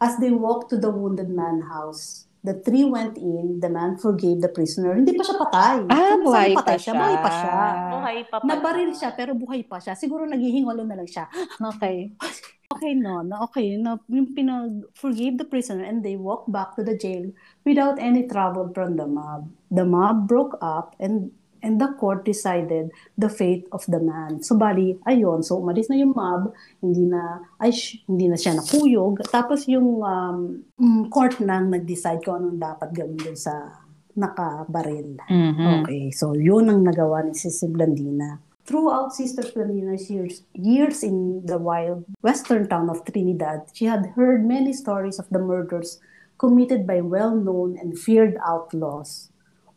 as 0.02 0.18
they 0.18 0.34
walked 0.34 0.74
to 0.74 0.78
the 0.82 0.90
wounded 0.90 1.30
man 1.30 1.62
house. 1.70 2.26
The 2.42 2.58
three 2.66 2.90
went 2.90 3.22
in, 3.22 3.62
the 3.62 3.70
man 3.70 4.02
forgave 4.02 4.42
the 4.42 4.50
prisoner. 4.50 4.98
Hindi 4.98 5.14
pa 5.14 5.22
siya 5.22 5.38
patay. 5.38 5.86
Ah, 5.94 6.18
Kung 6.18 6.26
buhay 6.26 6.50
saan 6.50 6.58
pa 6.58 6.62
patay 6.66 6.78
siya. 6.82 6.94
Buhay 6.98 7.16
pa 7.22 7.30
siya. 7.30 7.54
Buhay 7.94 8.18
pa 8.26 8.36
pala. 8.42 8.50
Nabaril 8.50 8.92
siya, 8.98 9.10
pero 9.14 9.32
buhay 9.38 9.62
pa 9.62 9.78
siya. 9.78 9.94
Siguro 9.94 10.26
naghihingalo 10.26 10.82
na 10.82 10.98
lang 10.98 11.06
siya. 11.06 11.30
Okay. 11.72 12.18
Okay, 12.72 12.96
no, 12.96 13.20
no, 13.22 13.46
okay, 13.52 13.76
no, 13.76 14.00
yung 14.08 14.32
pinag 14.32 14.88
forgave 14.96 15.36
the 15.36 15.44
prisoner 15.44 15.84
and 15.84 16.08
they 16.08 16.16
walked 16.16 16.48
back 16.50 16.72
to 16.74 16.88
the 16.88 16.96
jail 16.96 17.28
without 17.68 18.00
any 18.00 18.24
trouble 18.26 18.72
from 18.72 18.96
the 18.96 19.04
mob. 19.06 19.52
The 19.70 19.84
mob 19.84 20.26
broke 20.26 20.56
up 20.64 20.96
and 20.98 21.36
and 21.62 21.80
the 21.80 21.94
court 21.98 22.26
decided 22.26 22.92
the 23.18 23.30
fate 23.30 23.66
of 23.72 23.86
the 23.88 24.02
man. 24.02 24.42
So 24.44 24.58
bali, 24.58 24.98
ayun, 25.08 25.46
so 25.46 25.62
umalis 25.62 25.90
na 25.90 25.98
yung 25.98 26.14
mob, 26.14 26.54
hindi 26.82 27.06
na 27.08 27.46
ay 27.62 27.72
sh- 27.72 28.04
hindi 28.06 28.28
na 28.28 28.38
siya 28.38 28.58
nakuyog. 28.58 29.24
Tapos 29.30 29.66
yung 29.70 30.02
um, 30.02 30.66
mm, 30.76 31.10
court 31.10 31.40
nang 31.40 31.70
nag-decide 31.70 32.22
kung 32.26 32.42
anong 32.42 32.60
dapat 32.60 32.90
gawin 32.94 33.18
dun 33.18 33.38
sa 33.38 33.82
nakabaril. 34.18 35.18
Mhm. 35.30 35.84
Okay, 35.84 36.12
so 36.12 36.36
yun 36.36 36.68
ang 36.68 36.84
nagawa 36.84 37.24
ni 37.24 37.34
Sister 37.34 37.72
Blandina. 37.72 38.44
Throughout 38.68 39.12
Sister 39.12 39.42
Blandina's 39.52 40.08
years, 40.08 40.46
years 40.54 41.02
in 41.04 41.44
the 41.44 41.58
wild 41.58 42.06
western 42.22 42.70
town 42.70 42.88
of 42.94 43.04
Trinidad, 43.04 43.68
she 43.74 43.90
had 43.90 44.14
heard 44.16 44.46
many 44.46 44.72
stories 44.72 45.18
of 45.18 45.28
the 45.34 45.42
murders 45.42 46.00
committed 46.38 46.86
by 46.86 47.02
well-known 47.02 47.78
and 47.78 47.98
feared 47.98 48.38
outlaws. 48.46 49.31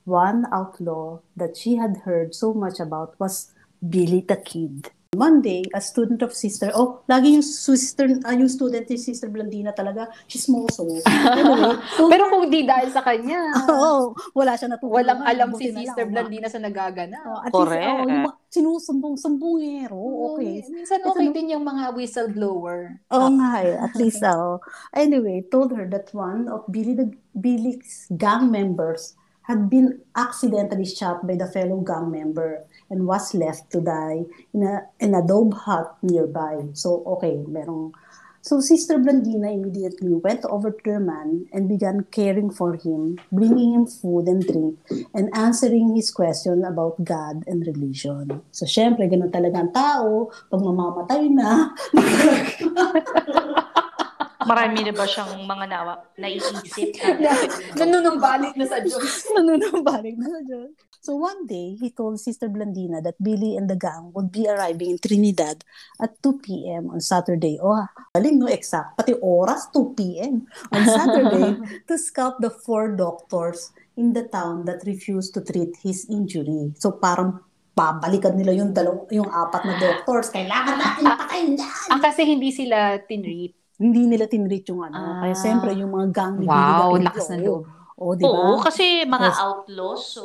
One 0.04 0.44
outlaw 0.52 1.24
that 1.32 1.56
she 1.56 1.80
had 1.80 2.04
heard 2.04 2.36
so 2.36 2.52
much 2.52 2.76
about 2.76 3.16
was 3.16 3.56
Billy 3.80 4.20
the 4.20 4.36
Kid. 4.36 4.92
One 5.14 5.40
day, 5.40 5.62
a 5.70 5.78
student 5.78 6.26
of 6.26 6.34
Sister, 6.34 6.74
oh, 6.74 7.06
lagi 7.06 7.38
yung 7.38 7.46
sister, 7.46 8.18
ah, 8.26 8.34
yung 8.34 8.50
student 8.50 8.82
ni 8.82 8.98
Sister 8.98 9.30
Blandina 9.30 9.70
talaga, 9.70 10.10
chismoso. 10.26 10.90
Anyway, 11.06 11.78
so, 11.94 12.08
Pero 12.12 12.34
kung 12.34 12.50
di 12.50 12.66
dahil 12.66 12.90
sa 12.90 12.98
kanya, 12.98 13.38
Oo, 13.70 14.10
wala 14.34 14.58
siya 14.58 14.74
natutulungan. 14.74 14.90
walang 14.90 15.20
alam 15.22 15.48
si 15.54 15.70
lang, 15.70 15.86
Sister 15.86 16.04
Blandina 16.10 16.50
sa 16.50 16.58
nagagana. 16.58 17.22
Oh, 17.30 17.38
at 17.46 17.54
Correct. 17.54 17.78
least, 17.78 17.94
oh, 17.94 18.10
yung 18.10 18.26
mga 18.26 18.34
sinusumbong-sumbongero. 18.50 20.00
Okay. 20.34 20.54
Minsan 20.66 20.98
Ito 20.98 21.08
okay 21.14 21.26
no- 21.30 21.34
din 21.38 21.54
yung 21.54 21.64
mga 21.64 21.84
whistleblower. 21.94 22.78
Oo 23.14 23.28
nga 23.38 23.50
eh, 23.62 23.74
at 23.78 23.94
least 23.94 24.18
oh. 24.34 24.58
Anyway, 24.90 25.46
told 25.46 25.70
her 25.78 25.86
that 25.86 26.10
one 26.10 26.50
of 26.50 26.66
Billy 26.66 26.98
the 26.98 27.06
Billy's 27.32 28.10
gang 28.18 28.50
members 28.50 29.14
had 29.44 29.68
been 29.68 30.00
accidentally 30.16 30.84
shot 30.84 31.26
by 31.26 31.36
the 31.36 31.46
fellow 31.48 31.80
gang 31.80 32.10
member 32.10 32.64
and 32.90 33.06
was 33.06 33.34
left 33.34 33.70
to 33.72 33.80
die 33.80 34.24
in 34.52 34.62
a 34.64 34.88
in 35.00 35.14
a 35.14 35.22
dove 35.24 35.52
hut 35.64 35.96
nearby. 36.02 36.64
So 36.72 37.04
okay, 37.16 37.44
merong 37.44 37.92
So 38.44 38.60
Sister 38.60 39.00
Blandina 39.00 39.56
immediately 39.56 40.12
went 40.12 40.44
over 40.44 40.68
to 40.68 40.84
the 40.84 41.00
man 41.00 41.48
and 41.50 41.64
began 41.64 42.04
caring 42.12 42.52
for 42.52 42.76
him, 42.76 43.16
bringing 43.32 43.72
him 43.72 43.86
food 43.88 44.28
and 44.28 44.44
drink, 44.44 44.76
and 45.16 45.32
answering 45.32 45.96
his 45.96 46.12
question 46.12 46.60
about 46.60 47.00
God 47.00 47.40
and 47.48 47.64
religion. 47.64 48.44
So 48.52 48.68
syempre, 48.68 49.08
ganun 49.08 49.32
talaga 49.32 49.64
ang 49.64 49.72
tao, 49.72 50.28
pag 50.52 50.60
mamamatay 50.60 51.32
na, 51.32 51.72
Marami 54.44 54.78
na 54.84 54.92
ba 54.92 55.04
siyang 55.08 55.44
mga 55.44 55.64
nawa, 55.68 55.94
naiisip? 56.20 57.00
Nanunumbalik 57.80 58.54
na 58.54 58.64
sa 58.68 58.78
Diyos. 58.80 59.24
Nanunumbalik 59.36 60.14
na 60.20 60.28
sa 60.28 60.40
Diyos. 60.44 60.70
So 61.04 61.20
one 61.20 61.44
day, 61.44 61.76
he 61.76 61.92
told 61.92 62.16
Sister 62.16 62.48
Blandina 62.48 63.04
that 63.04 63.20
Billy 63.20 63.60
and 63.60 63.68
the 63.68 63.76
gang 63.76 64.08
would 64.16 64.32
be 64.32 64.48
arriving 64.48 64.96
in 64.96 64.98
Trinidad 65.00 65.60
at 66.00 66.16
2 66.24 66.40
p.m. 66.40 66.88
on 66.88 67.04
Saturday. 67.04 67.60
Oh, 67.60 67.84
galing 68.16 68.40
no, 68.40 68.48
exact. 68.48 68.96
Pati 68.96 69.12
oras, 69.20 69.68
2 69.68 69.92
p.m. 69.92 70.48
on 70.72 70.82
Saturday 70.96 71.60
to 71.84 72.00
scalp 72.00 72.40
the 72.40 72.48
four 72.48 72.96
doctors 72.96 73.76
in 74.00 74.16
the 74.16 74.24
town 74.32 74.64
that 74.64 74.80
refused 74.88 75.36
to 75.36 75.44
treat 75.44 75.76
his 75.84 76.08
injury. 76.08 76.72
So 76.80 76.96
parang 76.96 77.44
babalikan 77.74 78.38
nila 78.38 78.54
yung 78.54 78.70
dalaw, 78.70 79.04
yung 79.10 79.28
apat 79.28 79.62
na 79.66 79.74
doctors. 79.76 80.30
Kailangan 80.30 80.78
natin 80.78 81.04
patayin 81.04 81.52
yan. 81.58 81.90
Ah, 81.90 82.00
kasi 82.00 82.22
hindi 82.22 82.54
sila 82.54 83.02
tinreat. 83.04 83.63
Hindi 83.84 84.08
nila 84.08 84.24
tinreat 84.24 84.64
yung 84.72 84.80
ano. 84.88 84.96
Ah. 84.96 85.20
Kaya 85.20 85.36
siyempre 85.36 85.76
yung 85.76 85.92
mga 85.92 86.08
gang 86.08 86.40
ni 86.40 86.48
Wow, 86.48 86.96
lakas 87.04 87.28
ng 87.36 87.44
oo. 87.44 87.44
loob. 87.44 87.64
Oo, 88.00 88.12
di 88.16 88.24
ba? 88.24 88.32
Oo, 88.32 88.52
kasi 88.64 89.04
mga 89.04 89.28
Yes. 89.28 89.36
outlaws, 89.38 90.02
so 90.08 90.24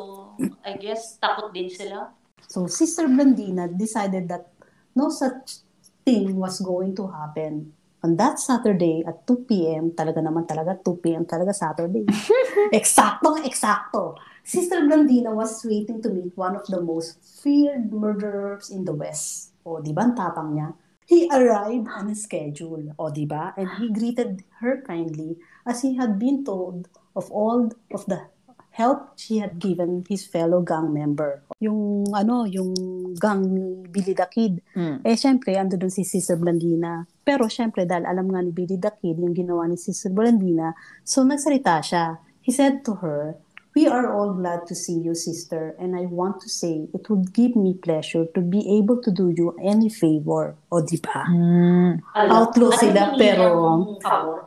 I 0.63 0.80
guess 0.80 1.20
takot 1.20 1.51
din 1.51 1.68
sila. 1.68 2.16
So 2.48 2.66
Sister 2.72 3.06
Blandina 3.12 3.68
decided 3.68 4.32
that 4.32 4.50
no 4.96 5.12
such 5.12 5.62
thing 6.01 6.39
was 6.39 6.63
going 6.63 6.96
to 6.96 7.12
happen. 7.12 7.75
On 8.00 8.16
that 8.16 8.39
Saturday 8.39 9.04
at 9.04 9.28
2 9.28 9.44
p.m., 9.44 9.92
talaga 9.92 10.24
naman 10.24 10.48
talaga 10.48 10.72
2 10.80 11.04
p.m. 11.04 11.28
talaga 11.28 11.51
Saturday. 11.51 12.08
eksakto, 12.72 13.36
eksakto. 13.44 14.16
Sister 14.39 14.88
Blandina 14.88 15.36
was 15.36 15.60
waiting 15.68 16.00
to 16.00 16.08
meet 16.10 16.32
one 16.39 16.56
of 16.56 16.63
the 16.72 16.80
most 16.80 17.20
feared 17.44 17.92
murderers 17.92 18.72
in 18.72 18.88
the 18.88 18.96
West. 18.96 19.51
O, 19.68 19.84
di 19.84 19.92
ba 19.92 20.08
ang 20.08 20.16
tapang 20.16 20.56
niya? 20.56 20.72
He 21.10 21.25
arrived 21.34 21.89
on 21.89 22.13
his 22.13 22.22
schedule. 22.22 22.94
O, 23.01 23.10
di 23.10 23.25
ba? 23.25 23.58
And 23.58 23.66
he 23.82 23.89
greeted 23.89 24.46
her 24.62 24.86
kindly 24.86 25.42
as 25.66 25.82
he 25.82 25.98
had 25.98 26.22
been 26.22 26.46
told 26.46 26.86
of 27.18 27.34
all 27.34 27.74
of 27.89 28.06
the 28.06 28.30
help 28.78 29.18
she 29.18 29.42
had 29.42 29.58
given 29.58 30.06
his 30.06 30.30
fellow 30.30 30.62
gang 30.62 30.94
member. 30.94 31.42
Yung 31.58 32.13
ano, 32.13 32.46
yung 32.46 32.72
gang 33.18 33.42
ni 33.42 33.89
Billy 33.89 34.13
the 34.13 34.30
Kid. 34.30 34.62
Mm. 34.78 35.01
Eh, 35.01 35.18
syempre, 35.18 35.58
ando 35.58 35.82
dun 35.82 35.89
si 35.89 36.06
Sister 36.06 36.38
Blandina. 36.38 37.10
Pero 37.25 37.50
syempre, 37.50 37.89
dahil 37.89 38.06
alam 38.06 38.30
nga 38.30 38.46
ni 38.46 38.54
Billy 38.54 38.78
the 38.78 38.94
Kid 38.94 39.18
yung 39.18 39.34
ginawa 39.34 39.66
ni 39.66 39.82
Sister 39.82 40.13
Blandina, 40.13 40.78
so 41.01 41.25
nagsalita 41.25 41.82
siya. 41.82 42.22
He 42.39 42.54
said 42.54 42.86
to 42.86 43.01
her, 43.01 43.36
We 43.79 43.88
are 43.88 44.12
all 44.12 44.36
glad 44.36 44.67
to 44.67 44.75
see 44.75 45.00
you, 45.00 45.15
sister, 45.15 45.71
and 45.79 45.95
I 45.95 46.03
want 46.03 46.43
to 46.43 46.51
say 46.51 46.91
it 46.91 47.07
would 47.07 47.31
give 47.31 47.55
me 47.55 47.79
pleasure 47.79 48.27
to 48.36 48.41
be 48.43 48.59
able 48.75 49.00
to 49.00 49.07
do 49.07 49.31
you 49.31 49.55
any 49.63 49.88
favor. 49.88 50.59
O, 50.67 50.83
di 50.83 51.00
ba? 51.00 51.24
Mm. 51.24 52.03
Outlaw 52.12 52.75
sila, 52.75 53.15
pero-? 53.15 53.95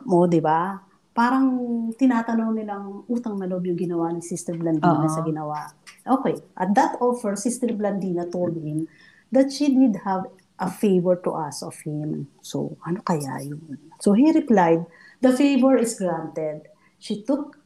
O, 0.05 0.29
di 0.29 0.37
ba? 0.37 0.77
Parang 1.17 1.49
tinatanong 1.97 2.53
nilang 2.53 3.09
utang 3.09 3.41
na 3.41 3.49
loob 3.49 3.65
yung 3.65 3.73
ginawa 3.81 4.13
ni 4.13 4.21
Sister 4.21 4.53
Blandina 4.53 5.01
Oo. 5.01 5.09
sa 5.09 5.25
ginawa. 5.25 5.65
Okay. 6.05 6.37
At 6.53 6.77
that 6.77 7.01
offer, 7.01 7.33
Sister 7.33 7.73
Blandina 7.73 8.29
told 8.29 8.53
him 8.53 8.85
that 9.33 9.49
she 9.49 9.73
did 9.73 9.97
have 10.05 10.29
a 10.61 10.69
favor 10.69 11.17
to 11.25 11.33
ask 11.41 11.65
of 11.65 11.73
him. 11.81 12.29
So, 12.45 12.77
ano 12.85 13.01
kaya 13.01 13.41
yun? 13.41 13.81
So, 13.97 14.13
he 14.13 14.29
replied, 14.29 14.85
the 15.25 15.33
favor 15.33 15.73
is 15.73 15.97
granted. 15.97 16.69
She 17.01 17.25
took 17.25 17.62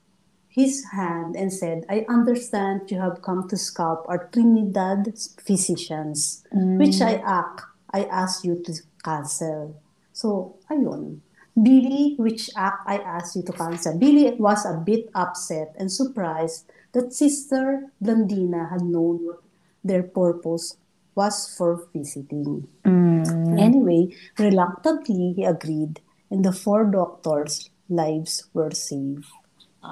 his 0.58 0.84
hand 0.90 1.36
and 1.38 1.54
said, 1.54 1.86
I 1.88 2.04
understand 2.10 2.90
you 2.90 3.00
have 3.00 3.22
come 3.22 3.48
to 3.48 3.56
scalp 3.56 4.10
our 4.10 4.28
Trinidad 4.34 5.14
physicians, 5.38 6.44
which 6.52 7.00
I 7.00 7.22
act, 7.22 7.62
I 7.94 8.06
ask 8.10 8.44
you 8.44 8.58
to 8.66 8.74
cancel. 9.06 9.80
So, 10.14 10.58
ayun. 10.72 11.22
Billy, 11.54 12.16
which 12.18 12.50
act 12.58 12.82
I 12.90 12.98
asked 12.98 13.36
you 13.36 13.44
to 13.44 13.54
cancel. 13.54 13.98
Billy 13.98 14.34
was 14.34 14.66
a 14.66 14.82
bit 14.82 15.10
upset 15.14 15.76
and 15.78 15.92
surprised 15.92 16.66
that 16.94 17.14
Sister 17.14 17.94
Blandina 18.02 18.70
had 18.72 18.82
known 18.82 19.26
what 19.26 19.42
their 19.84 20.02
purpose 20.02 20.78
was 21.14 21.54
for 21.56 21.86
visiting. 21.94 22.68
Mm. 22.84 23.62
Anyway, 23.62 24.16
reluctantly, 24.40 25.34
he 25.36 25.44
agreed 25.46 26.02
and 26.30 26.44
the 26.44 26.52
four 26.52 26.86
doctors' 26.86 27.70
lives 27.90 28.50
were 28.54 28.72
saved. 28.72 29.26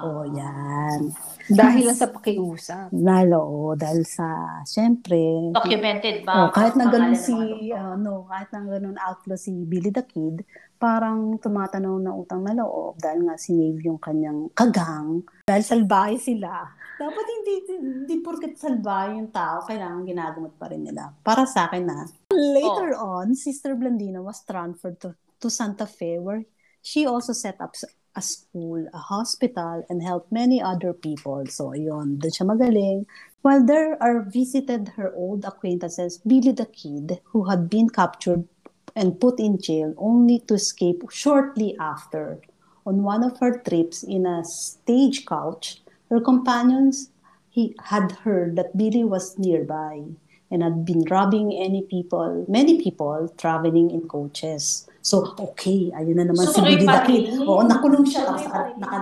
Oh, 0.04 0.26
yan. 0.28 1.16
Dahil 1.46 1.88
lang 1.88 1.96
sa 1.96 2.10
pakiusap. 2.10 2.90
Lalo, 2.92 3.40
oh, 3.40 3.74
dahil 3.78 4.02
sa, 4.04 4.60
syempre, 4.66 5.54
Documented 5.54 6.26
oh, 6.26 6.50
ba? 6.50 6.52
kahit 6.52 6.74
na 6.74 6.90
ganun 6.90 7.16
si, 7.16 7.36
ano, 7.72 8.26
kahit 8.26 8.50
na 8.52 8.66
ganun 8.66 8.98
outlaw 8.98 9.38
si 9.38 9.54
Billy 9.64 9.94
the 9.94 10.04
Kid, 10.04 10.44
parang 10.76 11.40
tumatanaw 11.40 11.96
na 12.02 12.12
utang 12.12 12.44
na 12.44 12.52
loob 12.52 13.00
dahil 13.00 13.24
nga 13.30 13.40
sinave 13.40 13.80
yung 13.86 14.02
kanyang 14.02 14.52
kagang. 14.52 15.24
Dahil 15.48 15.64
salbahe 15.64 16.20
sila. 16.20 16.66
Dapat 16.96 17.26
hindi, 17.28 17.54
hindi 17.76 18.16
porket 18.24 18.56
salbahe 18.56 19.20
yung 19.20 19.32
tao, 19.32 19.64
kailangan 19.64 20.08
ginagamot 20.08 20.54
pa 20.56 20.72
rin 20.72 20.84
nila. 20.84 21.12
Para 21.24 21.44
sa 21.48 21.68
akin 21.68 21.84
na. 21.84 22.08
Later 22.32 22.96
on, 23.00 23.36
Sister 23.36 23.76
Blandina 23.76 24.20
was 24.24 24.44
transferred 24.44 25.00
to, 25.04 25.16
to 25.40 25.48
Santa 25.48 25.88
Fe 25.88 26.20
where 26.20 26.44
she 26.86 27.06
also 27.06 27.34
set 27.34 27.60
up 27.60 27.76
a 28.16 28.22
school, 28.22 28.88
a 28.94 28.98
hospital, 28.98 29.86
and 29.90 30.02
helped 30.02 30.32
many 30.32 30.62
other 30.62 30.94
people. 30.94 31.46
So, 31.48 31.74
yun, 31.74 32.18
doon 32.18 32.32
siya 32.32 32.46
magaling. 32.48 33.06
While 33.42 33.64
there 33.66 34.02
are 34.02 34.24
visited 34.24 34.98
her 34.98 35.14
old 35.14 35.46
acquaintances, 35.46 36.18
Billy 36.26 36.52
the 36.52 36.66
Kid, 36.66 37.22
who 37.36 37.46
had 37.46 37.70
been 37.70 37.90
captured 37.90 38.48
and 38.96 39.20
put 39.20 39.40
in 39.40 39.60
jail 39.60 39.94
only 39.98 40.40
to 40.48 40.56
escape 40.56 41.04
shortly 41.12 41.76
after. 41.80 42.40
On 42.86 43.04
one 43.04 43.24
of 43.24 43.38
her 43.40 43.60
trips 43.60 44.04
in 44.04 44.26
a 44.26 44.44
stagecoach, 44.46 45.82
her 46.10 46.22
companions 46.22 47.10
he 47.50 47.76
had 47.84 48.12
heard 48.24 48.56
that 48.56 48.78
Billy 48.78 49.04
was 49.04 49.38
nearby 49.38 50.04
and 50.52 50.64
had 50.64 50.86
been 50.86 51.04
robbing 51.10 51.54
any 51.54 51.82
people, 51.82 52.46
many 52.48 52.82
people 52.82 53.34
traveling 53.38 53.90
in 53.92 54.08
coaches. 54.08 54.88
So, 55.06 55.38
okay, 55.38 55.94
ayun 55.94 56.18
na 56.18 56.26
naman 56.26 56.50
So, 56.50 56.58
si 56.58 56.66
Kid. 56.66 56.82
rin. 56.82 57.46
Oo, 57.46 57.62
nakulong 57.62 58.10
siya. 58.10 58.26
Tapos 58.26 58.50
naka, 58.50 58.74
naka, 58.82 59.00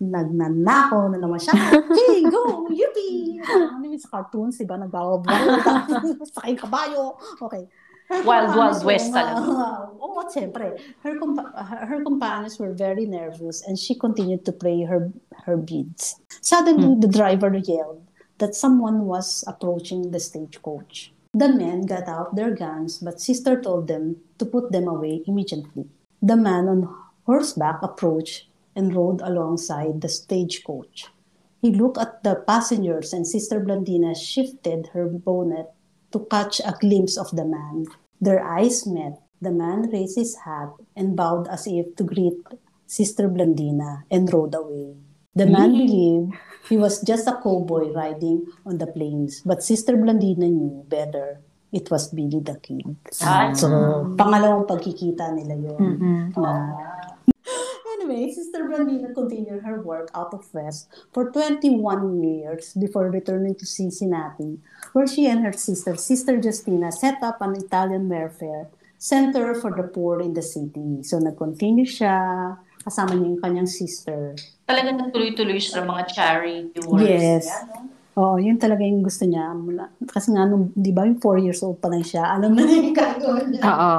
nagnanakaw 0.00 1.12
na 1.12 1.20
naman 1.20 1.36
siya. 1.36 1.52
Okay, 1.76 2.24
go! 2.24 2.64
Yippee! 2.72 3.44
Ano 3.44 3.84
yun 3.84 4.00
sa 4.00 4.16
cartoons, 4.16 4.56
diba? 4.56 4.80
Nagbawabawal. 4.80 5.60
Sakay 6.32 6.56
kabayo. 6.56 7.20
Okay. 7.36 7.68
Her 8.06 8.22
Wild, 8.22 8.54
wild 8.54 8.80
west 8.86 9.10
talaga. 9.12 9.42
Oo, 10.00 10.22
oh, 10.22 10.24
siyempre. 10.30 10.78
Her, 11.04 11.18
compa- 11.20 11.52
her, 11.58 12.00
companions 12.06 12.56
were 12.56 12.72
very 12.72 13.04
nervous 13.04 13.66
and 13.66 13.74
she 13.76 13.98
continued 13.98 14.46
to 14.46 14.54
play 14.54 14.86
her 14.86 15.10
her 15.44 15.58
beads. 15.58 16.16
Suddenly, 16.40 17.02
the 17.02 17.10
driver 17.10 17.50
yelled 17.58 18.06
that 18.38 18.54
someone 18.54 19.10
was 19.10 19.42
approaching 19.50 20.14
the 20.14 20.22
stagecoach. 20.22 21.15
The 21.36 21.52
men 21.52 21.84
got 21.84 22.08
out 22.08 22.34
their 22.34 22.56
guns, 22.56 22.96
but 22.96 23.20
Sister 23.20 23.60
told 23.60 23.88
them 23.88 24.24
to 24.38 24.46
put 24.46 24.72
them 24.72 24.88
away 24.88 25.20
immediately. 25.26 25.84
The 26.22 26.34
man 26.34 26.66
on 26.66 26.88
horseback 27.26 27.82
approached 27.82 28.48
and 28.74 28.96
rode 28.96 29.20
alongside 29.20 30.00
the 30.00 30.08
stagecoach. 30.08 31.12
He 31.60 31.76
looked 31.76 31.98
at 31.98 32.24
the 32.24 32.36
passengers, 32.36 33.12
and 33.12 33.26
Sister 33.26 33.60
Blandina 33.60 34.16
shifted 34.16 34.88
her 34.94 35.04
bonnet 35.04 35.68
to 36.12 36.24
catch 36.30 36.60
a 36.60 36.72
glimpse 36.80 37.18
of 37.18 37.28
the 37.36 37.44
man. 37.44 37.84
Their 38.18 38.42
eyes 38.42 38.86
met. 38.86 39.20
The 39.42 39.52
man 39.52 39.90
raised 39.92 40.16
his 40.16 40.36
hat 40.36 40.72
and 40.96 41.14
bowed 41.14 41.48
as 41.48 41.66
if 41.66 41.96
to 41.96 42.04
greet 42.04 42.40
Sister 42.86 43.28
Blandina 43.28 44.04
and 44.10 44.32
rode 44.32 44.54
away. 44.54 44.96
The 45.36 45.44
man 45.46 45.76
believed 45.76 46.32
he 46.68 46.76
was 46.80 47.04
just 47.04 47.28
a 47.28 47.36
cowboy 47.36 47.92
riding 47.92 48.48
on 48.64 48.78
the 48.80 48.88
plains, 48.88 49.42
but 49.44 49.62
Sister 49.62 49.94
Blandina 49.94 50.48
knew 50.48 50.82
better. 50.88 51.40
It 51.72 51.90
was 51.90 52.08
Billy 52.08 52.40
the 52.40 52.56
Kid. 52.56 52.96
Ah. 53.20 53.52
So, 53.52 53.68
pangalawang 54.16 54.64
pagkikita 54.64 55.28
nila 55.36 55.54
yun. 55.60 55.76
Mm-mm. 55.76 56.20
Na- 56.40 57.04
Anyway, 57.96 58.30
Sister 58.32 58.64
Blandina 58.68 59.12
continued 59.14 59.62
her 59.64 59.80
work 59.80 60.10
out 60.14 60.32
of 60.34 60.44
West 60.52 60.88
for 61.12 61.30
21 61.32 62.22
years 62.22 62.72
before 62.74 63.08
returning 63.10 63.54
to 63.56 63.64
Cincinnati, 63.66 64.58
where 64.92 65.06
she 65.06 65.26
and 65.26 65.44
her 65.44 65.52
sister, 65.52 65.96
Sister 65.96 66.36
Justina, 66.40 66.92
set 66.92 67.22
up 67.22 67.40
an 67.40 67.56
Italian 67.56 68.08
welfare 68.08 68.68
center 68.98 69.54
for 69.54 69.72
the 69.72 69.84
poor 69.84 70.20
in 70.20 70.34
the 70.34 70.42
city. 70.42 71.02
So, 71.02 71.18
nag-continue 71.18 71.84
siya, 71.88 72.56
kasama 72.86 73.18
niya 73.18 73.34
yung 73.34 73.42
kanyang 73.42 73.66
sister. 73.66 74.38
Talagang 74.62 75.02
nagtuloy-tuloy 75.02 75.58
siya 75.58 75.82
sa 75.82 75.84
mga 75.84 76.02
charity 76.06 76.78
works. 76.86 77.02
Yes. 77.02 77.44
Yan, 77.50 77.64
no? 77.66 77.80
Oo, 78.16 78.40
yun 78.40 78.56
talaga 78.56 78.80
yung 78.80 79.04
gusto 79.04 79.28
niya. 79.28 79.52
Mula, 79.52 79.92
kasi 80.08 80.32
nga, 80.32 80.48
nung, 80.48 80.72
di 80.72 80.88
ba, 80.88 81.04
yung 81.04 81.20
4 81.20 81.36
years 81.44 81.60
old 81.60 81.76
pa 81.76 81.92
lang 81.92 82.00
siya, 82.00 82.24
alam 82.24 82.56
na 82.56 82.64
niya 82.64 82.78
yung 82.80 82.96
gagawin 82.96 83.46
niya. 83.52 83.60
Oo. 83.60 83.92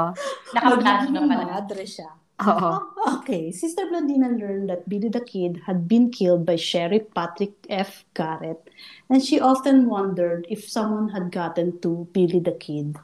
Nakaplano 0.58 1.08
na 1.14 1.22
pala. 1.22 1.44
Madre 1.62 1.84
siya. 1.86 2.10
Oo. 2.42 2.72
Okay, 3.28 3.52
Sister 3.52 3.88
Blandina 3.92 4.32
learned 4.32 4.68
that 4.72 4.88
Billy 4.88 5.08
the 5.08 5.20
Kid 5.20 5.64
had 5.68 5.88
been 5.88 6.08
killed 6.10 6.48
by 6.48 6.56
Sheriff 6.56 7.08
Patrick 7.12 7.56
F. 7.68 8.08
Garrett, 8.16 8.64
and 9.12 9.20
she 9.20 9.36
often 9.40 9.88
wondered 9.92 10.48
if 10.48 10.64
someone 10.64 11.12
had 11.12 11.28
gotten 11.28 11.76
to 11.84 12.08
Billy 12.16 12.40
the 12.40 12.56
Kid, 12.56 12.96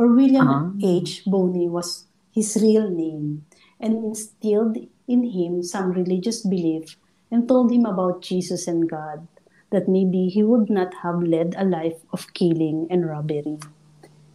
or 0.00 0.08
William 0.08 0.48
Ah. 0.48 0.64
H. 0.80 1.24
Boney 1.28 1.68
was 1.68 2.08
his 2.32 2.56
real 2.56 2.88
name, 2.88 3.44
and 3.76 4.00
instilled 4.00 4.76
in 5.08 5.24
him 5.24 5.62
some 5.62 5.92
religious 5.92 6.42
belief 6.42 6.96
and 7.30 7.48
told 7.48 7.72
him 7.72 7.86
about 7.86 8.22
Jesus 8.22 8.66
and 8.66 8.88
God, 8.88 9.26
that 9.70 9.88
maybe 9.88 10.28
he 10.28 10.42
would 10.42 10.70
not 10.70 10.94
have 11.02 11.22
led 11.22 11.54
a 11.58 11.64
life 11.64 11.98
of 12.12 12.32
killing 12.34 12.86
and 12.90 13.08
robbery. 13.08 13.58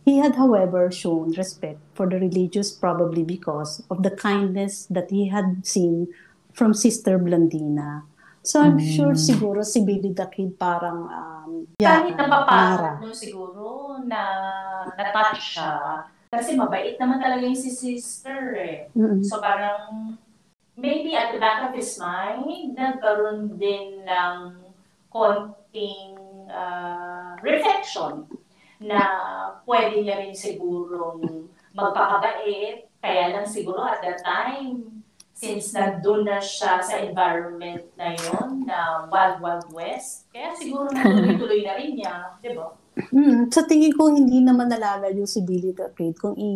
He 0.04 0.18
had, 0.18 0.36
however, 0.36 0.90
shown 0.92 1.32
respect 1.38 1.80
for 1.94 2.10
the 2.10 2.18
religious 2.18 2.72
probably 2.72 3.24
because 3.24 3.84
of 3.90 4.04
the 4.04 4.12
kindness 4.12 4.88
that 4.90 5.12
he 5.12 5.30
had 5.30 5.66
seen 5.66 6.08
from 6.54 6.74
Sister 6.74 7.20
Blandina. 7.20 8.04
So 8.42 8.58
I'm 8.60 8.82
sure 8.82 9.14
siguro 9.14 9.62
si 9.62 9.86
Billy 9.86 10.18
the 10.18 10.26
Kid 10.26 10.58
parang 10.58 11.06
um, 11.14 11.52
Kahit 11.78 12.18
yeah, 12.18 12.26
napapagod 12.26 13.06
no, 13.06 13.14
siguro 13.14 13.66
na 14.02 14.22
na-touch 14.98 15.62
siya. 15.62 16.10
Kasi 16.34 16.58
mabait 16.58 16.98
naman 16.98 17.22
talaga 17.22 17.46
yung 17.46 17.60
si 17.60 17.70
sister 17.70 18.58
eh. 18.58 18.90
Mm-mm. 18.98 19.22
So 19.22 19.38
parang 19.38 20.18
maybe 20.82 21.14
at 21.14 21.32
the 21.32 21.40
back 21.40 21.70
of 21.70 21.78
his 21.78 21.94
mind, 22.02 22.74
nagkaroon 22.74 23.56
din 23.62 24.02
ng 24.02 24.58
konting 25.14 26.18
ah, 26.50 27.38
reflection 27.46 28.26
na 28.82 29.00
pwede 29.70 30.02
niya 30.02 30.18
rin 30.26 30.34
sigurong 30.34 31.46
magpakabait. 31.78 32.90
Kaya 32.98 33.34
lang 33.38 33.46
siguro 33.46 33.86
at 33.86 34.02
that 34.02 34.26
time, 34.26 35.06
since 35.32 35.74
nandun 35.74 36.26
na 36.26 36.42
siya 36.42 36.82
sa 36.82 36.98
environment 37.02 37.86
na 37.98 38.14
yun, 38.14 38.66
na 38.66 39.06
Wild 39.10 39.42
Wild 39.42 39.68
West, 39.74 40.30
kaya 40.34 40.54
siguro 40.58 40.90
natuloy-tuloy 40.94 41.62
na 41.66 41.78
rin 41.78 41.98
niya, 41.98 42.38
di 42.42 42.54
ba? 42.58 42.81
Mm, 42.92 43.48
sa 43.48 43.64
tingin 43.64 43.96
ko 43.96 44.12
hindi 44.12 44.44
naman 44.44 44.68
nalalayo 44.68 45.24
si 45.24 45.48
Billy 45.48 45.72
the 45.72 45.96
Kid 45.96 46.20
kung 46.20 46.36
i 46.36 46.52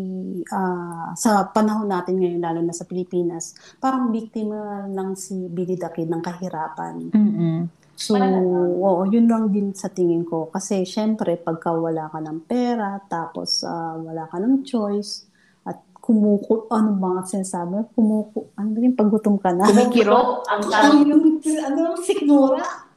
ah, 0.51 1.15
sa 1.15 1.47
panahon 1.47 1.87
natin 1.87 2.19
ngayon 2.19 2.43
lalo 2.43 2.59
na 2.59 2.75
sa 2.75 2.83
Pilipinas 2.83 3.55
parang 3.79 4.11
biktima 4.11 4.83
lang 4.91 5.15
si 5.15 5.47
Billy 5.47 5.79
the 5.79 5.87
Kid 5.95 6.11
ng 6.11 6.19
kahirapan. 6.19 7.07
Mm-mm. 7.15 7.71
So, 7.95 8.19
oo, 8.19 9.07
yun 9.07 9.31
lang 9.31 9.55
din 9.55 9.71
sa 9.71 9.87
tingin 9.87 10.27
ko. 10.27 10.51
Kasi, 10.51 10.83
syempre, 10.83 11.39
pagka 11.39 11.71
wala 11.71 12.11
ka 12.11 12.19
ng 12.19 12.43
pera, 12.43 12.99
tapos 13.07 13.63
ah, 13.63 13.95
wala 13.95 14.27
ka 14.27 14.35
ng 14.35 14.67
choice, 14.67 15.31
at 15.63 15.79
kumuko, 16.03 16.67
ano 16.75 16.99
ba 16.99 17.15
nga 17.15 17.23
sinasabi? 17.23 17.87
Kumuko, 17.95 18.51
ano 18.59 18.75
yung 18.75 18.99
paggutom 18.99 19.39
ka 19.39 19.55
na? 19.55 19.63
Kumikiro? 19.63 20.43
Ang 20.43 20.63
Ano 20.75 20.91
yung, 21.07 21.39
ano, 21.39 21.95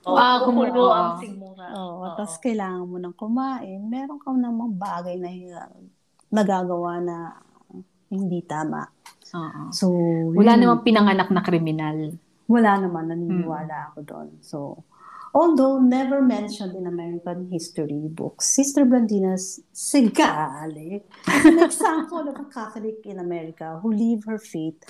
sikmura? 0.09 0.25
Ah, 0.25 0.39
kumulo 0.41 0.71
kumulo. 0.73 0.85
ang 0.89 1.21
sigmura. 1.21 1.67
Oo, 1.77 1.93
Oo. 2.01 2.17
tapos 2.17 2.37
kailangan 2.41 2.85
mo 2.85 2.97
ng 2.97 3.15
kumain. 3.15 3.81
Meron 3.85 4.17
ka 4.17 4.33
namang 4.33 4.73
bagay 4.75 5.21
na 5.21 5.29
nagagawa 6.33 7.01
na 7.01 7.17
hindi 8.09 8.41
tama. 8.43 8.89
Oo. 9.37 9.69
So, 9.71 9.87
Wala 10.33 10.57
yun. 10.57 10.61
namang 10.65 10.85
pinanganak 10.85 11.29
na 11.29 11.45
kriminal. 11.45 12.17
Wala 12.49 12.81
naman, 12.81 13.13
naniniwala 13.13 13.93
ako 13.93 13.99
doon. 14.09 14.29
So, 14.41 14.81
although 15.37 15.77
never 15.77 16.25
mentioned 16.25 16.73
in 16.73 16.89
American 16.89 17.53
history 17.53 18.09
books, 18.09 18.49
Sister 18.49 18.89
Blandina's 18.89 19.61
Sigali 19.69 21.05
an 21.29 21.61
example 21.69 22.25
of 22.25 22.41
a 22.41 22.49
Catholic 22.49 23.05
in 23.05 23.21
America 23.21 23.77
who 23.85 23.93
lived 23.93 24.25
her 24.25 24.41
faith. 24.41 24.81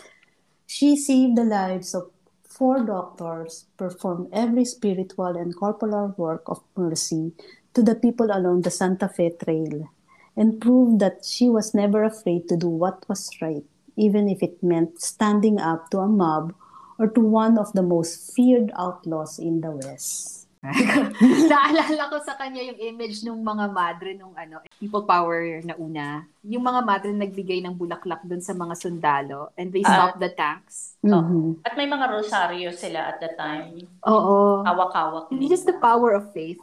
She 0.70 0.94
saved 0.94 1.34
the 1.34 1.48
lives 1.48 1.96
of 1.96 2.12
four 2.58 2.84
doctors, 2.84 3.66
performed 3.76 4.28
every 4.32 4.64
spiritual 4.64 5.36
and 5.36 5.54
corporal 5.54 6.12
work 6.16 6.42
of 6.46 6.60
mercy 6.76 7.32
to 7.72 7.82
the 7.82 7.94
people 7.94 8.30
along 8.32 8.62
the 8.62 8.70
Santa 8.70 9.08
Fe 9.08 9.30
Trail, 9.30 9.88
and 10.36 10.60
proved 10.60 10.98
that 10.98 11.24
she 11.24 11.48
was 11.48 11.72
never 11.72 12.02
afraid 12.02 12.48
to 12.48 12.56
do 12.56 12.68
what 12.68 13.08
was 13.08 13.30
right, 13.40 13.62
even 13.96 14.28
if 14.28 14.42
it 14.42 14.60
meant 14.60 15.00
standing 15.00 15.60
up 15.60 15.88
to 15.90 15.98
a 15.98 16.08
mob 16.08 16.52
or 16.98 17.06
to 17.06 17.20
one 17.20 17.56
of 17.56 17.72
the 17.74 17.82
most 17.82 18.34
feared 18.34 18.72
outlaws 18.76 19.38
in 19.38 19.60
the 19.60 19.70
West. 19.70 20.47
Naalala 21.50 22.10
ko 22.10 22.18
sa 22.18 22.34
kanya 22.34 22.62
yung 22.66 22.78
image 22.78 23.22
ng 23.22 23.38
mga 23.38 23.66
madre 23.70 24.10
nung 24.18 24.34
ano, 24.34 24.58
people 24.82 25.06
power 25.06 25.62
na 25.62 25.74
una. 25.78 26.26
Yung 26.42 26.64
mga 26.66 26.80
madre 26.82 27.10
nagbigay 27.14 27.62
ng 27.62 27.74
bulaklak 27.78 28.26
dun 28.26 28.42
sa 28.42 28.52
mga 28.52 28.74
sundalo 28.74 29.54
and 29.54 29.70
they 29.70 29.86
stopped 29.86 30.18
the 30.18 30.30
tanks. 30.34 30.98
Mhm. 31.02 31.62
At 31.62 31.78
may 31.78 31.86
mga 31.86 32.10
rosaryo 32.10 32.74
sila 32.74 33.14
at 33.14 33.22
the 33.22 33.30
time. 33.38 33.86
Oo. 34.02 34.66
Hawak-hawak. 34.66 35.30
It's 35.30 35.62
just 35.62 35.66
the 35.68 35.78
power 35.78 36.18
of 36.18 36.34
faith 36.34 36.58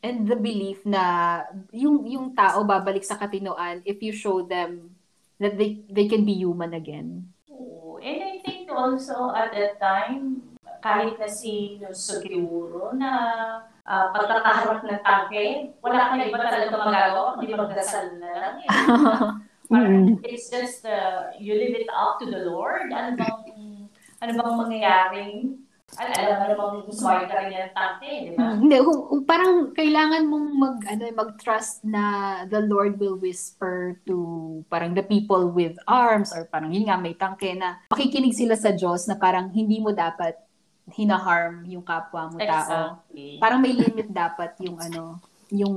and 0.00 0.30
the 0.30 0.38
belief 0.38 0.80
na 0.86 1.42
yung 1.74 2.06
yung 2.06 2.26
tao 2.32 2.62
babalik 2.62 3.02
sa 3.02 3.18
katinoan 3.18 3.82
if 3.82 3.98
you 3.98 4.14
show 4.14 4.46
them 4.46 4.94
that 5.42 5.58
they 5.58 5.82
they 5.90 6.06
can 6.06 6.22
be 6.22 6.34
human 6.38 6.72
again. 6.72 7.26
Oo. 7.50 7.98
And 7.98 8.22
I 8.22 8.38
think 8.46 8.70
also 8.70 9.34
at 9.34 9.50
that 9.52 9.82
time, 9.82 10.47
kahit 10.78 11.18
na 11.18 11.28
si 11.28 11.82
Sugimuro 11.90 12.94
na 12.94 13.10
uh, 13.86 14.06
pagkakaharap 14.14 14.84
ng 14.84 15.02
tangke, 15.02 15.46
wala 15.80 16.12
kang 16.12 16.22
iba 16.22 16.38
talaga 16.38 16.74
magagawa, 16.74 17.36
kundi 17.38 17.54
magdasal 17.56 18.18
na 18.20 18.28
lang 18.32 18.56
eh. 18.64 18.68
Parang 19.68 20.16
It's 20.24 20.48
just, 20.48 20.88
uh, 20.88 21.28
you 21.36 21.52
leave 21.52 21.76
it 21.76 21.92
up 21.92 22.16
to 22.20 22.26
the 22.26 22.48
Lord. 22.48 22.88
Ano 22.88 23.20
bang, 23.20 23.40
ano 24.24 24.30
bang 24.32 24.54
mangyayaring, 24.56 25.60
al 25.96 26.08
alam 26.12 26.36
mo 26.36 26.44
namang 26.52 26.76
smart 26.92 27.24
ka 27.32 27.40
rin 27.40 27.56
yung 27.56 27.72
tangke, 27.72 28.12
di 28.28 28.30
ba? 28.36 28.60
Hindi, 28.60 28.76
parang 29.24 29.72
kailangan 29.72 30.28
mong 30.28 30.48
mag 30.52 30.76
ano 30.84 31.02
mag-trust 31.16 31.80
na 31.88 32.04
the 32.44 32.60
Lord 32.60 33.00
will 33.00 33.16
whisper 33.16 33.96
to 34.04 34.16
parang 34.68 34.92
the 34.92 35.04
people 35.04 35.48
with 35.48 35.80
arms 35.88 36.28
or 36.36 36.44
parang 36.44 36.76
yun 36.76 36.92
nga 36.92 37.00
may 37.00 37.16
tangke 37.16 37.56
na 37.56 37.80
makikinig 37.88 38.36
sila 38.36 38.52
sa 38.52 38.76
Diyos 38.76 39.08
na 39.08 39.16
parang 39.16 39.48
hindi 39.48 39.80
mo 39.80 39.96
dapat 39.96 40.36
hinaharm 40.94 41.64
yung 41.68 41.84
kapwa 41.84 42.32
mo 42.32 42.36
tao. 42.40 43.02
Exactly. 43.02 43.36
Parang 43.40 43.60
may 43.60 43.74
limit 43.74 44.08
dapat 44.08 44.56
yung 44.64 44.78
ano, 44.80 45.20
yung 45.52 45.76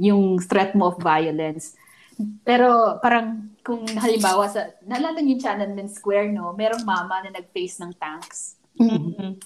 yung 0.00 0.22
threat 0.40 0.72
mo 0.76 0.92
of 0.92 1.00
violence. 1.00 1.76
Pero 2.44 2.96
parang 3.04 3.52
kung 3.60 3.84
halimbawa 3.84 4.48
sa 4.48 4.72
naalala 4.88 5.20
niyo 5.20 5.36
yung 5.36 5.42
Tiananmen 5.44 5.90
Square 5.92 6.32
no, 6.32 6.52
merong 6.56 6.84
mama 6.84 7.20
na 7.20 7.34
nag-face 7.36 7.76
ng 7.84 7.92
tanks. 7.96 8.56
Mhm. 8.76 9.36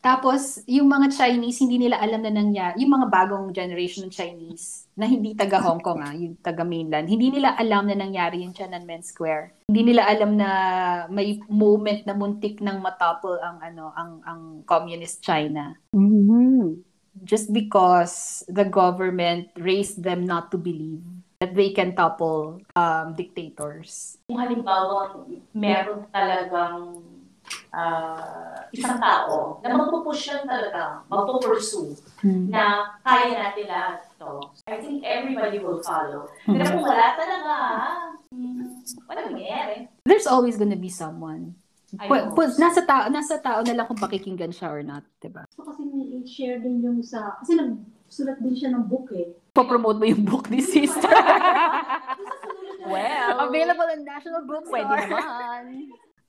Tapos, 0.00 0.64
yung 0.64 0.88
mga 0.88 1.12
Chinese, 1.12 1.60
hindi 1.60 1.76
nila 1.76 2.00
alam 2.00 2.24
na 2.24 2.32
nangyari, 2.32 2.80
yung 2.80 2.96
mga 2.96 3.12
bagong 3.12 3.52
generation 3.52 4.08
ng 4.08 4.14
Chinese, 4.16 4.88
na 4.96 5.04
hindi 5.04 5.36
taga 5.36 5.60
Hong 5.60 5.80
Kong, 5.84 6.00
ah, 6.00 6.16
yung 6.16 6.40
taga 6.40 6.64
mainland, 6.64 7.04
hindi 7.04 7.28
nila 7.28 7.52
alam 7.52 7.84
na 7.84 7.96
nangyari 7.96 8.40
yung 8.40 8.56
Tiananmen 8.56 9.04
Square. 9.04 9.68
Hindi 9.68 9.92
nila 9.92 10.08
alam 10.08 10.40
na 10.40 10.50
may 11.12 11.36
moment 11.52 12.08
na 12.08 12.16
muntik 12.16 12.64
nang 12.64 12.80
matopple 12.80 13.36
ang 13.44 13.60
ano 13.60 13.92
ang 13.92 14.10
ang 14.24 14.40
communist 14.64 15.20
China. 15.20 15.76
Mhm. 15.92 16.80
Just 17.20 17.52
because 17.52 18.40
the 18.48 18.64
government 18.64 19.52
raised 19.60 20.00
them 20.00 20.24
not 20.24 20.48
to 20.48 20.56
believe 20.56 21.04
that 21.40 21.52
they 21.52 21.72
can 21.76 21.92
topple 21.92 22.60
um, 22.76 23.12
dictators. 23.16 24.16
Kung 24.28 24.40
halimbawa, 24.40 25.24
meron 25.52 26.08
talagang 26.12 27.04
ah, 27.70 28.66
isang 28.70 28.98
tao 28.98 29.58
na 29.62 29.74
magpupush 29.74 30.30
yan 30.30 30.46
talaga, 30.46 31.02
magpupursue, 31.06 31.94
na 32.50 32.94
kaya 33.02 33.34
natin 33.34 33.66
lahat 33.66 33.98
to. 34.18 34.42
I 34.66 34.78
think 34.78 35.02
everybody 35.02 35.58
will 35.58 35.82
follow. 35.82 36.30
Pero 36.44 36.62
kung 36.66 36.84
wala 36.84 37.14
talaga, 37.14 37.54
hmm, 38.30 38.82
wala 39.06 39.18
mangyayari. 39.30 39.86
There's 40.04 40.26
always 40.26 40.58
gonna 40.58 40.78
be 40.78 40.90
someone. 40.90 41.54
Know. 41.90 42.34
pu- 42.38 42.54
nasa 42.54 42.86
tao 42.86 43.10
nasa 43.10 43.42
tao 43.42 43.66
na 43.66 43.74
lang 43.74 43.86
kung 43.90 43.98
pakikinggan 43.98 44.54
siya 44.54 44.70
or 44.70 44.82
not, 44.86 45.02
'di 45.18 45.26
ba? 45.34 45.42
So 45.50 45.66
kasi 45.66 45.82
i-share 46.22 46.62
din 46.62 46.78
yung 46.86 47.02
sa, 47.02 47.34
kasi 47.42 47.58
nagsulat 47.58 48.38
din 48.38 48.54
siya 48.54 48.70
ng 48.70 48.86
book 48.86 49.10
eh. 49.10 49.34
Po-promote 49.50 49.98
mo 49.98 50.06
yung 50.06 50.22
book 50.22 50.46
ni 50.46 50.62
sister. 50.78 51.10
Well, 52.86 53.50
Available 53.50 53.90
in 53.90 54.06
National 54.06 54.46
Bookstore. 54.46 54.70
pwede 54.70 54.94
naman. 55.10 55.62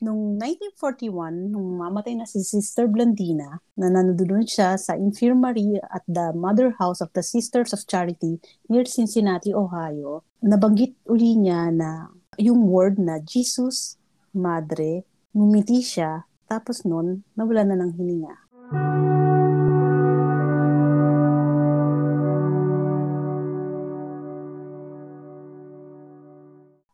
Noong 0.02 0.42
1941, 0.42 1.54
nung 1.54 1.78
mamatay 1.78 2.18
na 2.18 2.26
si 2.26 2.42
Sister 2.42 2.90
Blandina, 2.90 3.62
na 3.78 3.86
nanodoon 3.86 4.50
siya 4.50 4.74
sa 4.74 4.98
infirmary 4.98 5.78
at 5.78 6.02
the 6.10 6.34
Mother 6.34 6.74
House 6.82 7.06
of 7.06 7.14
the 7.14 7.22
Sisters 7.22 7.70
of 7.70 7.86
Charity 7.86 8.42
near 8.66 8.82
Cincinnati, 8.90 9.54
Ohio, 9.54 10.26
nabanggit 10.42 10.98
uli 11.06 11.38
niya 11.38 11.70
na 11.70 12.10
yung 12.42 12.66
word 12.66 12.98
na 12.98 13.22
Jesus, 13.22 14.02
Madre, 14.34 15.06
ngumiti 15.38 15.86
siya, 15.86 16.26
tapos 16.50 16.82
nun, 16.82 17.22
nawala 17.38 17.62
na 17.62 17.78
ng 17.78 17.94
hininga. 17.94 18.36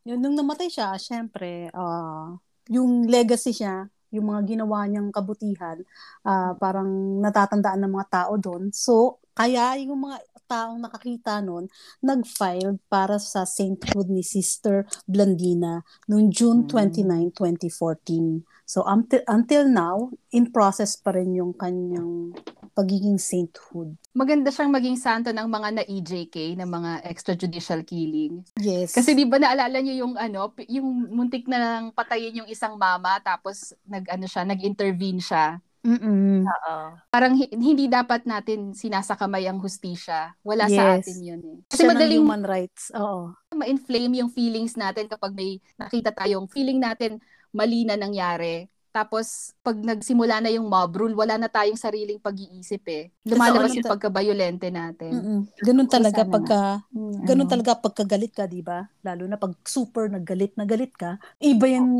Yun, 0.04 0.20
nung 0.20 0.36
namatay 0.36 0.68
siya, 0.68 0.92
syempre, 1.00 1.72
ah, 1.72 2.36
yung 2.68 3.08
legacy 3.08 3.52
siya, 3.56 3.88
yung 4.12 4.32
mga 4.32 4.40
ginawa 4.56 4.84
niyang 4.88 5.12
kabutihan, 5.12 5.80
ah, 6.24 6.56
parang 6.56 7.20
natatandaan 7.20 7.80
ng 7.84 7.92
mga 7.92 8.08
tao 8.08 8.32
doon. 8.40 8.72
So, 8.72 9.20
kaya 9.36 9.76
yung 9.80 10.00
mga 10.08 10.16
taong 10.48 10.80
nakakita 10.80 11.44
noon, 11.44 11.68
nag-file 12.00 12.80
para 12.88 13.20
sa 13.20 13.44
sainthood 13.44 14.08
ni 14.08 14.24
Sister 14.24 14.88
Blandina 15.04 15.84
noong 16.08 16.32
June 16.32 16.64
29, 16.64 17.36
2014. 17.36 18.42
So, 18.64 18.84
until, 18.84 19.20
until 19.28 19.64
now, 19.68 20.12
in 20.32 20.48
process 20.52 20.96
pa 20.96 21.12
rin 21.12 21.36
yung 21.36 21.52
kanyang 21.56 22.36
pagiging 22.78 23.18
sainthood. 23.18 23.98
Maganda 24.14 24.54
siyang 24.54 24.70
maging 24.70 24.94
santo 24.94 25.34
ng 25.34 25.48
mga 25.50 25.68
na-EJK, 25.82 26.54
ng 26.62 26.70
mga 26.70 26.90
extrajudicial 27.10 27.82
killing. 27.82 28.44
Yes. 28.54 28.94
Kasi 28.94 29.18
di 29.18 29.26
ba 29.26 29.42
naalala 29.42 29.82
niyo 29.82 30.06
yung 30.06 30.14
ano, 30.14 30.54
yung 30.70 31.10
muntik 31.10 31.50
na 31.50 31.58
lang 31.58 31.82
patayin 31.90 32.44
yung 32.44 32.50
isang 32.50 32.78
mama 32.78 33.18
tapos 33.18 33.74
nag 33.82 34.06
ano 34.06 34.30
siya, 34.30 34.46
nag-intervene 34.46 35.18
siya. 35.18 35.58
Mm-mm. 35.84 36.42
Oo. 36.44 36.76
Parang 37.08 37.34
hi- 37.38 37.52
hindi 37.54 37.86
dapat 37.86 38.26
natin 38.26 38.74
sinasakamay 38.74 39.46
ang 39.46 39.62
hustisya. 39.62 40.34
Wala 40.42 40.66
sa 40.66 40.98
Yes. 40.98 41.06
atin 41.06 41.18
yun 41.22 41.40
eh. 41.44 41.58
Kasi 41.70 41.82
Siya 41.82 41.88
ng 41.88 41.92
madaling 41.94 42.22
human 42.24 42.42
rights. 42.44 42.82
Oo. 42.94 43.32
ma-inflame 43.48 44.20
yung 44.20 44.30
feelings 44.30 44.76
natin 44.76 45.08
kapag 45.08 45.32
may 45.32 45.56
nakita 45.80 46.12
tayong 46.12 46.46
feeling 46.52 46.78
natin 46.78 47.16
mali 47.50 47.88
na 47.88 47.96
nangyari. 47.96 48.68
Tapos, 48.88 49.52
pag 49.62 49.76
nagsimula 49.78 50.40
na 50.42 50.50
yung 50.50 50.66
mob 50.66 50.90
rule, 50.96 51.14
wala 51.14 51.38
na 51.38 51.46
tayong 51.46 51.78
sariling 51.78 52.18
pag-iisip 52.18 52.82
eh. 52.88 53.12
Lumalabas 53.24 53.72
yung 53.76 53.86
pagka-violente 53.86 54.68
natin. 54.72 55.12
Mm-mm. 55.12 55.40
Ganun 55.62 55.88
talaga 55.88 56.24
sana 56.24 56.32
pagka 56.34 56.60
Mm, 56.90 57.12
ganun 57.24 57.46
ano. 57.46 57.52
talaga 57.52 57.70
pagkagalit 57.78 58.32
ka, 58.34 58.44
'di 58.48 58.60
ba? 58.64 58.88
Lalo 59.04 59.24
na 59.28 59.36
pag 59.38 59.54
super 59.64 60.08
naggalit 60.10 60.56
na 60.58 60.64
galit 60.66 60.92
ka, 60.96 61.16
iba 61.38 61.66
yung 61.68 61.92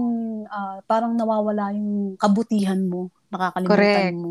ah, 0.48 0.80
parang 0.84 1.14
nawawala 1.14 1.70
yung 1.76 2.16
kabutihan 2.18 2.80
mo, 2.82 3.12
nakakalimutan 3.28 3.76
Correct. 3.76 4.14
mo. 4.14 4.30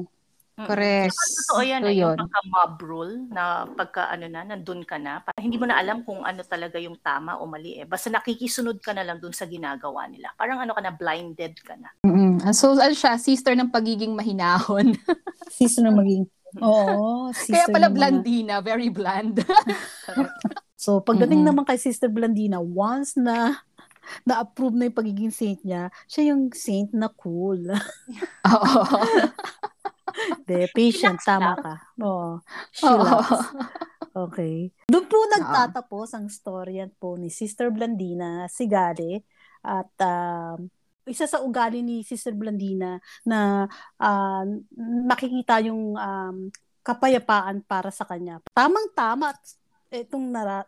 Correct. 0.58 1.14
Totoo 1.14 1.62
yan, 1.62 1.82
So, 1.82 1.88
eh, 1.88 1.94
yung 1.94 2.02
yun. 2.02 2.18
pagka-mob 2.18 2.74
rule 2.82 3.14
na 3.30 3.44
pagka 3.70 4.10
ano 4.10 4.26
na, 4.26 4.42
nandun 4.44 4.82
ka 4.82 4.98
na, 4.98 5.22
parang 5.22 5.46
hindi 5.46 5.54
mo 5.54 5.70
na 5.70 5.78
alam 5.78 6.02
kung 6.02 6.26
ano 6.26 6.42
talaga 6.42 6.82
yung 6.82 6.98
tama 6.98 7.38
o 7.38 7.46
mali 7.46 7.78
eh. 7.78 7.86
Basta 7.86 8.10
nakikisunod 8.10 8.82
ka 8.82 8.90
na 8.90 9.06
lang 9.06 9.22
dun 9.22 9.30
sa 9.32 9.46
ginagawa 9.46 10.10
nila. 10.10 10.34
Parang 10.34 10.58
ano 10.58 10.74
ka 10.74 10.82
na, 10.82 10.90
blinded 10.90 11.62
ka 11.62 11.78
na. 11.78 11.94
Mm-mm. 12.02 12.42
So, 12.52 12.74
ano 12.74 12.90
siya, 12.90 13.22
sister 13.22 13.54
ng 13.54 13.70
pagiging 13.70 14.12
mahinahon. 14.12 14.98
Sister 15.54 15.80
na 15.80 15.94
maging 15.94 16.26
Oo, 16.58 17.30
Kaya 17.30 17.38
sister 17.38 17.70
pala 17.70 17.86
ng 17.86 17.94
mga- 17.94 17.98
blandina, 17.98 18.54
very 18.60 18.90
bland. 18.90 19.38
So, 20.78 21.02
pagdating 21.02 21.42
Mm-mm. 21.42 21.58
naman 21.58 21.66
kay 21.66 21.76
Sister 21.76 22.06
Blandina, 22.06 22.58
once 22.58 23.14
na 23.16 23.66
na-approve 24.24 24.76
na 24.76 24.86
yung 24.90 24.98
pagiging 24.98 25.34
saint 25.34 25.62
niya, 25.64 25.90
siya 26.06 26.34
yung 26.34 26.52
saint 26.54 26.92
na 26.94 27.10
cool. 27.12 27.62
Oo. 28.54 28.82
De, 30.48 30.66
patient, 30.74 31.20
Relax 31.22 31.30
tama 31.30 31.54
ka. 31.60 31.74
Oo. 32.02 32.32
She 32.74 32.88
Oo. 32.88 33.04
loves. 33.04 33.42
Okay. 34.18 34.74
Doon 34.90 35.06
po 35.06 35.18
nagtatapos 35.30 36.18
ang 36.18 36.26
storya 36.26 36.90
po 36.90 37.22
ni 37.22 37.30
Sister 37.30 37.70
Blandina 37.70 38.50
Sigale 38.50 39.22
at 39.62 39.94
um, 40.02 40.66
isa 41.06 41.30
sa 41.30 41.46
ugali 41.46 41.86
ni 41.86 42.02
Sister 42.02 42.34
Blandina 42.34 43.00
na 43.24 43.70
ah, 44.02 44.44
makikita 45.08 45.62
yung 45.64 45.96
um, 45.96 46.38
kapayapaan 46.84 47.64
para 47.64 47.92
sa 47.92 48.08
kanya. 48.08 48.44
Tamang-tama 48.52 49.36
itong 49.92 50.32
nara, 50.32 50.68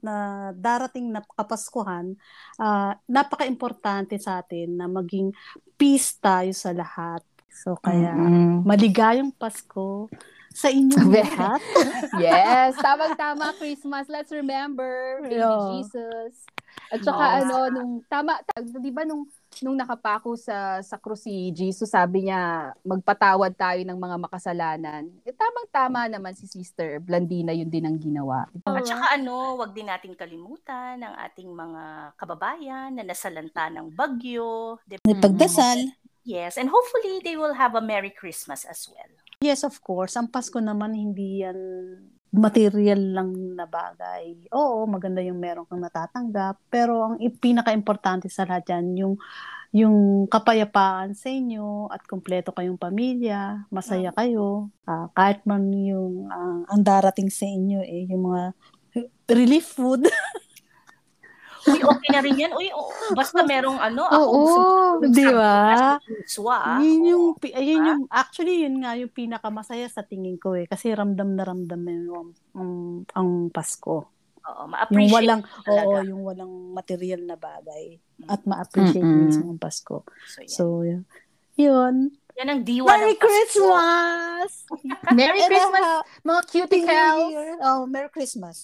na 0.00 0.16
darating 0.52 1.08
na 1.08 1.20
kapaskuhan, 1.34 2.16
ah, 2.56 2.96
napaka-importante 3.06 4.16
sa 4.16 4.40
atin 4.40 4.76
na 4.76 4.86
maging 4.86 5.32
peace 5.74 6.16
tayo 6.18 6.50
sa 6.52 6.72
lahat. 6.72 7.22
So 7.50 7.76
kaya 7.76 8.14
Mm-mm. 8.14 8.62
maligayang 8.62 9.34
Pasko 9.34 10.08
sa 10.50 10.70
inyong 10.70 11.10
lahat. 11.10 11.60
Yes, 12.18 12.74
tamang-tama 12.78 13.54
Christmas. 13.54 14.10
Let's 14.10 14.34
remember 14.34 15.22
baby 15.22 15.38
Yeah. 15.38 15.78
Jesus. 15.78 16.42
At 16.90 17.02
saka 17.02 17.22
Yes. 17.22 17.38
ano 17.44 17.56
nung 17.70 17.92
tama 18.06 18.38
ta- 18.42 18.62
'di 18.62 18.90
ba 18.90 19.06
nung 19.06 19.26
nung 19.58 19.74
nakapako 19.74 20.38
sa 20.38 20.78
sa 20.80 20.96
krus 20.96 21.26
si 21.26 21.50
Jesus, 21.50 21.90
sabi 21.90 22.30
niya, 22.30 22.72
magpatawad 22.86 23.50
tayo 23.58 23.82
ng 23.82 23.98
mga 23.98 24.16
makasalanan. 24.22 25.10
Eh, 25.26 25.34
tamang-tama 25.34 26.06
naman 26.06 26.38
si 26.38 26.46
Sister 26.46 27.02
Blandina, 27.02 27.50
yun 27.50 27.68
din 27.68 27.84
ang 27.84 27.98
ginawa. 27.98 28.46
At 28.64 28.86
saka 28.86 29.18
ano, 29.18 29.58
wag 29.58 29.74
din 29.74 29.90
natin 29.90 30.14
kalimutan 30.14 31.02
ang 31.02 31.14
ating 31.18 31.50
mga 31.50 32.14
kababayan 32.14 32.94
na 32.94 33.02
nasalanta 33.02 33.66
ng 33.68 33.90
bagyo. 33.90 34.78
di 34.86 34.96
ba? 35.02 35.18
Pagdasal. 35.18 35.90
Yes, 36.22 36.60
and 36.60 36.68
hopefully 36.68 37.18
they 37.24 37.34
will 37.34 37.56
have 37.56 37.74
a 37.74 37.82
Merry 37.82 38.12
Christmas 38.12 38.68
as 38.68 38.86
well. 38.86 39.10
Yes, 39.40 39.64
of 39.64 39.80
course. 39.80 40.20
Ang 40.20 40.28
Pasko 40.28 40.60
naman, 40.60 40.92
hindi 40.92 41.40
yan 41.40 41.56
material 42.30 43.00
lang 43.14 43.30
na 43.58 43.66
bagay. 43.66 44.50
Oo, 44.54 44.86
maganda 44.86 45.18
yung 45.18 45.42
meron 45.42 45.66
kang 45.66 45.82
natatanggap. 45.82 46.58
Pero 46.70 47.02
ang 47.02 47.18
pinaka-importante 47.18 48.30
sa 48.30 48.46
lahat 48.46 48.70
yan, 48.70 48.86
yung, 48.94 49.14
yung 49.74 50.26
kapayapaan 50.30 51.14
sa 51.18 51.30
inyo 51.30 51.90
at 51.90 52.06
kumpleto 52.06 52.54
kayong 52.54 52.78
pamilya, 52.78 53.66
masaya 53.70 54.14
kayo. 54.14 54.70
Ah, 54.86 55.10
kahit 55.14 55.42
man 55.42 55.70
yung 55.74 56.30
ah, 56.30 56.62
ang 56.70 56.82
darating 56.86 57.30
sa 57.30 57.46
inyo, 57.46 57.82
eh, 57.82 58.06
yung 58.06 58.30
mga 58.30 58.42
relief 59.30 59.74
food. 59.74 60.06
Uy, 61.62 61.78
okay 61.78 62.08
na 62.08 62.20
rin 62.20 62.36
yan. 62.36 62.52
Uy, 62.52 62.70
oh, 62.70 62.88
basta 63.12 63.42
merong 63.42 63.76
ano, 63.76 64.04
ako 64.04 64.22
Oo, 64.22 64.38
gusto- 64.38 65.12
di 65.12 65.26
ba? 65.26 65.54
Ah. 66.48 66.78
Yun 66.78 67.02
yung, 67.04 67.24
ayun 67.42 67.80
yung, 67.84 68.02
actually, 68.08 68.64
yun 68.64 68.80
nga 68.80 68.94
yung 68.94 69.08
pinakamasaya 69.08 69.84
sa 69.86 70.00
tingin 70.00 70.36
ko 70.36 70.54
eh. 70.54 70.64
Kasi 70.64 70.90
ramdam 70.90 71.34
na 71.34 71.44
ramdam 71.44 71.76
mo 71.76 71.90
yung 71.90 72.28
ang, 72.54 72.72
ang 73.12 73.28
Pasko. 73.48 74.08
Oo, 74.40 74.62
Yung 74.62 74.72
ma-appreciate 74.72 75.14
walang, 75.14 75.42
talaga. 75.60 75.84
oo, 75.86 76.00
yung 76.02 76.22
walang 76.22 76.52
material 76.72 77.22
na 77.22 77.36
bagay. 77.36 78.00
At 78.24 78.40
ma-appreciate 78.42 79.04
Mm-mm. 79.04 79.28
mismo 79.28 79.50
ang 79.50 79.60
Pasko. 79.60 80.02
So, 80.26 80.40
yan. 80.40 80.48
So, 80.48 80.64
yun. 80.80 81.02
yun. 81.54 81.96
yan 82.32 82.48
ang 82.48 82.62
diwa 82.64 82.88
Merry 82.88 83.12
ng 83.12 83.20
Pasko. 83.20 83.28
Christmas! 83.28 84.50
Merry 85.12 85.40
Christmas, 85.44 85.84
mga 86.24 86.40
cuticles! 86.46 87.24
Oh, 87.60 87.84
Merry 87.84 88.08
Christmas. 88.08 88.56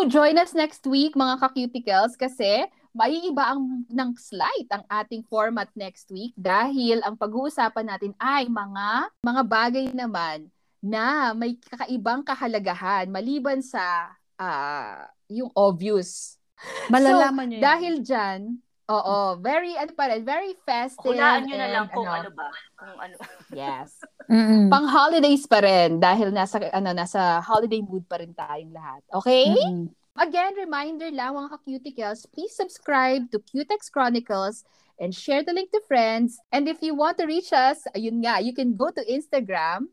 So, 0.00 0.08
join 0.08 0.40
us 0.40 0.56
next 0.56 0.88
week, 0.88 1.12
mga 1.12 1.44
ka-cuticles, 1.44 2.16
kasi 2.16 2.64
maiiba 2.96 3.52
ang 3.52 3.84
ng 3.84 4.10
slight 4.16 4.64
ang 4.72 4.80
ating 4.88 5.20
format 5.28 5.68
next 5.76 6.08
week 6.08 6.32
dahil 6.40 7.04
ang 7.04 7.20
pag-uusapan 7.20 7.84
natin 7.84 8.16
ay 8.16 8.48
mga 8.48 9.12
mga 9.20 9.42
bagay 9.44 9.86
naman 9.92 10.48
na 10.80 11.36
may 11.36 11.60
kakaibang 11.60 12.24
kahalagahan 12.24 13.12
maliban 13.12 13.60
sa 13.60 14.16
ah, 14.40 15.04
yung 15.28 15.52
obvious. 15.52 16.40
Malalaman 16.88 17.52
nyo 17.52 17.56
yun. 17.60 17.64
Dahil 17.68 17.94
dyan, 18.00 18.56
oo, 18.90 19.38
very, 19.38 19.78
ano 19.78 19.94
pa 19.94 20.10
rin, 20.10 20.26
very 20.26 20.58
festive. 20.66 21.14
Hulaan 21.14 21.46
nyo 21.46 21.56
na 21.56 21.68
lang 21.70 21.86
and 21.86 21.94
kung 21.94 22.10
ano 22.10 22.28
ba. 22.34 22.48
Kung 22.74 22.98
ano. 22.98 23.14
Yes. 23.50 23.98
Mm-mm. 24.30 24.70
Pang 24.70 24.86
holidays 24.86 25.46
pa 25.46 25.58
rin 25.62 25.98
dahil 25.98 26.30
nasa 26.30 26.62
ano 26.70 26.94
nasa 26.94 27.42
holiday 27.42 27.82
mood 27.82 28.06
pa 28.06 28.18
rin 28.22 28.30
tayong 28.34 28.70
lahat. 28.70 29.02
Okay? 29.10 29.50
Mm-mm. 29.50 29.90
Again, 30.18 30.58
reminder 30.58 31.08
lang 31.14 31.38
mga 31.38 31.48
ka-cuticles, 31.54 32.26
please 32.34 32.52
subscribe 32.52 33.30
to 33.30 33.38
Cutex 33.40 33.88
Chronicles 33.88 34.66
and 35.00 35.14
share 35.14 35.40
the 35.46 35.54
link 35.54 35.72
to 35.72 35.80
friends. 35.86 36.36
And 36.52 36.68
if 36.68 36.82
you 36.82 36.92
want 36.92 37.16
to 37.22 37.26
reach 37.30 37.54
us, 37.54 37.86
ayun 37.96 38.20
nga, 38.20 38.42
you 38.42 38.52
can 38.52 38.76
go 38.76 38.90
to 38.92 39.02
Instagram 39.06 39.88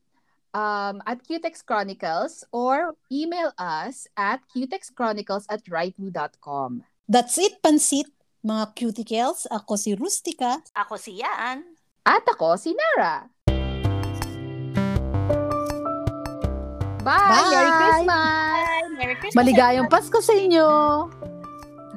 um, 0.57 0.99
at 1.05 1.23
Cutex 1.23 1.63
Chronicles 1.63 2.43
or 2.51 2.97
email 3.13 3.53
us 3.57 4.09
at 4.17 4.41
cutexchronicles 4.51 5.45
at 5.49 5.63
rightme.com. 5.65 6.83
That's 7.07 7.37
it, 7.37 7.63
pansit. 7.63 8.11
Mga 8.45 8.63
cuticles, 8.77 9.49
ako 9.49 9.73
si 9.81 9.97
Rustica. 9.97 10.61
Ako 10.77 10.93
si 11.01 11.17
Yan. 11.17 11.65
At 12.05 12.21
ako, 12.21 12.53
si 12.53 12.69
Nara. 12.77 13.25
Bye! 17.01 17.17
Bye! 17.17 17.49
Merry 17.49 17.73
Christmas! 17.73 18.65
Merry 18.93 19.15
Christmas. 19.17 19.37
Maligayang 19.41 19.89
Pasko 19.89 20.21
sa 20.21 20.37
inyo. 20.37 20.67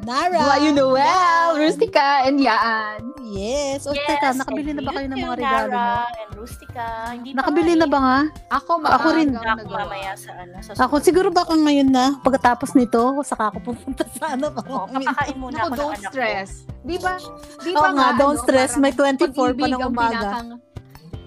Nara. 0.01 0.41
Buhay 0.41 0.73
Noel, 0.73 1.49
Rustica, 1.57 2.25
and 2.25 2.39
Yaan. 2.39 3.01
Yes. 3.23 3.85
O, 3.85 3.93
Yes, 3.93 4.07
teka, 4.07 4.35
nakabili 4.35 4.71
na 4.73 4.83
ba 4.83 4.91
kayo 4.93 5.07
ng 5.07 5.19
mga 5.19 5.37
regalo 5.37 5.69
mo? 5.69 5.77
Nara 5.77 5.89
and 6.11 6.33
Rustica. 6.35 6.87
Hindi 7.13 7.29
Nakabili 7.31 7.73
na 7.75 7.87
eh. 7.87 7.91
ba 7.91 7.99
nga? 7.99 8.19
Ako, 8.51 8.71
Ako 8.81 9.09
rin. 9.13 9.29
Ako 9.31 9.65
mamaya 9.67 10.13
sa 10.15 10.31
ano. 10.37 10.55
Sa 10.59 10.73
Ako 10.81 10.95
siguro 10.99 11.29
baka 11.31 11.53
ngayon 11.53 11.89
na, 11.89 12.19
pagkatapos 12.19 12.75
nito, 12.75 12.99
saka 13.23 13.49
ako 13.49 13.71
pupunta 13.71 14.03
sa 14.11 14.35
ano. 14.35 14.51
Oo, 14.51 14.85
papakain 14.89 15.37
muna 15.37 15.57
ako 15.61 15.69
ng 15.69 15.77
don't 15.77 15.95
anak 15.95 16.03
ko. 16.03 16.11
stress. 16.11 16.51
Di 16.81 16.97
ba? 16.97 17.13
Di 17.61 17.73
ba 17.73 17.89
nga, 17.93 18.07
don't 18.17 18.35
ano, 18.35 18.43
stress. 18.43 18.71
May 18.77 18.93
24 18.93 19.31
pa 19.55 19.67
ng 19.69 19.83
umaga. 19.85 20.29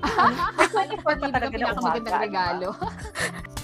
Pag-ibig 0.04 1.00
ang 1.00 1.32
talaga 1.32 1.46
ng 1.48 1.54
pinakamagandang 1.56 2.04
umaga, 2.12 2.26
regalo. 2.26 2.68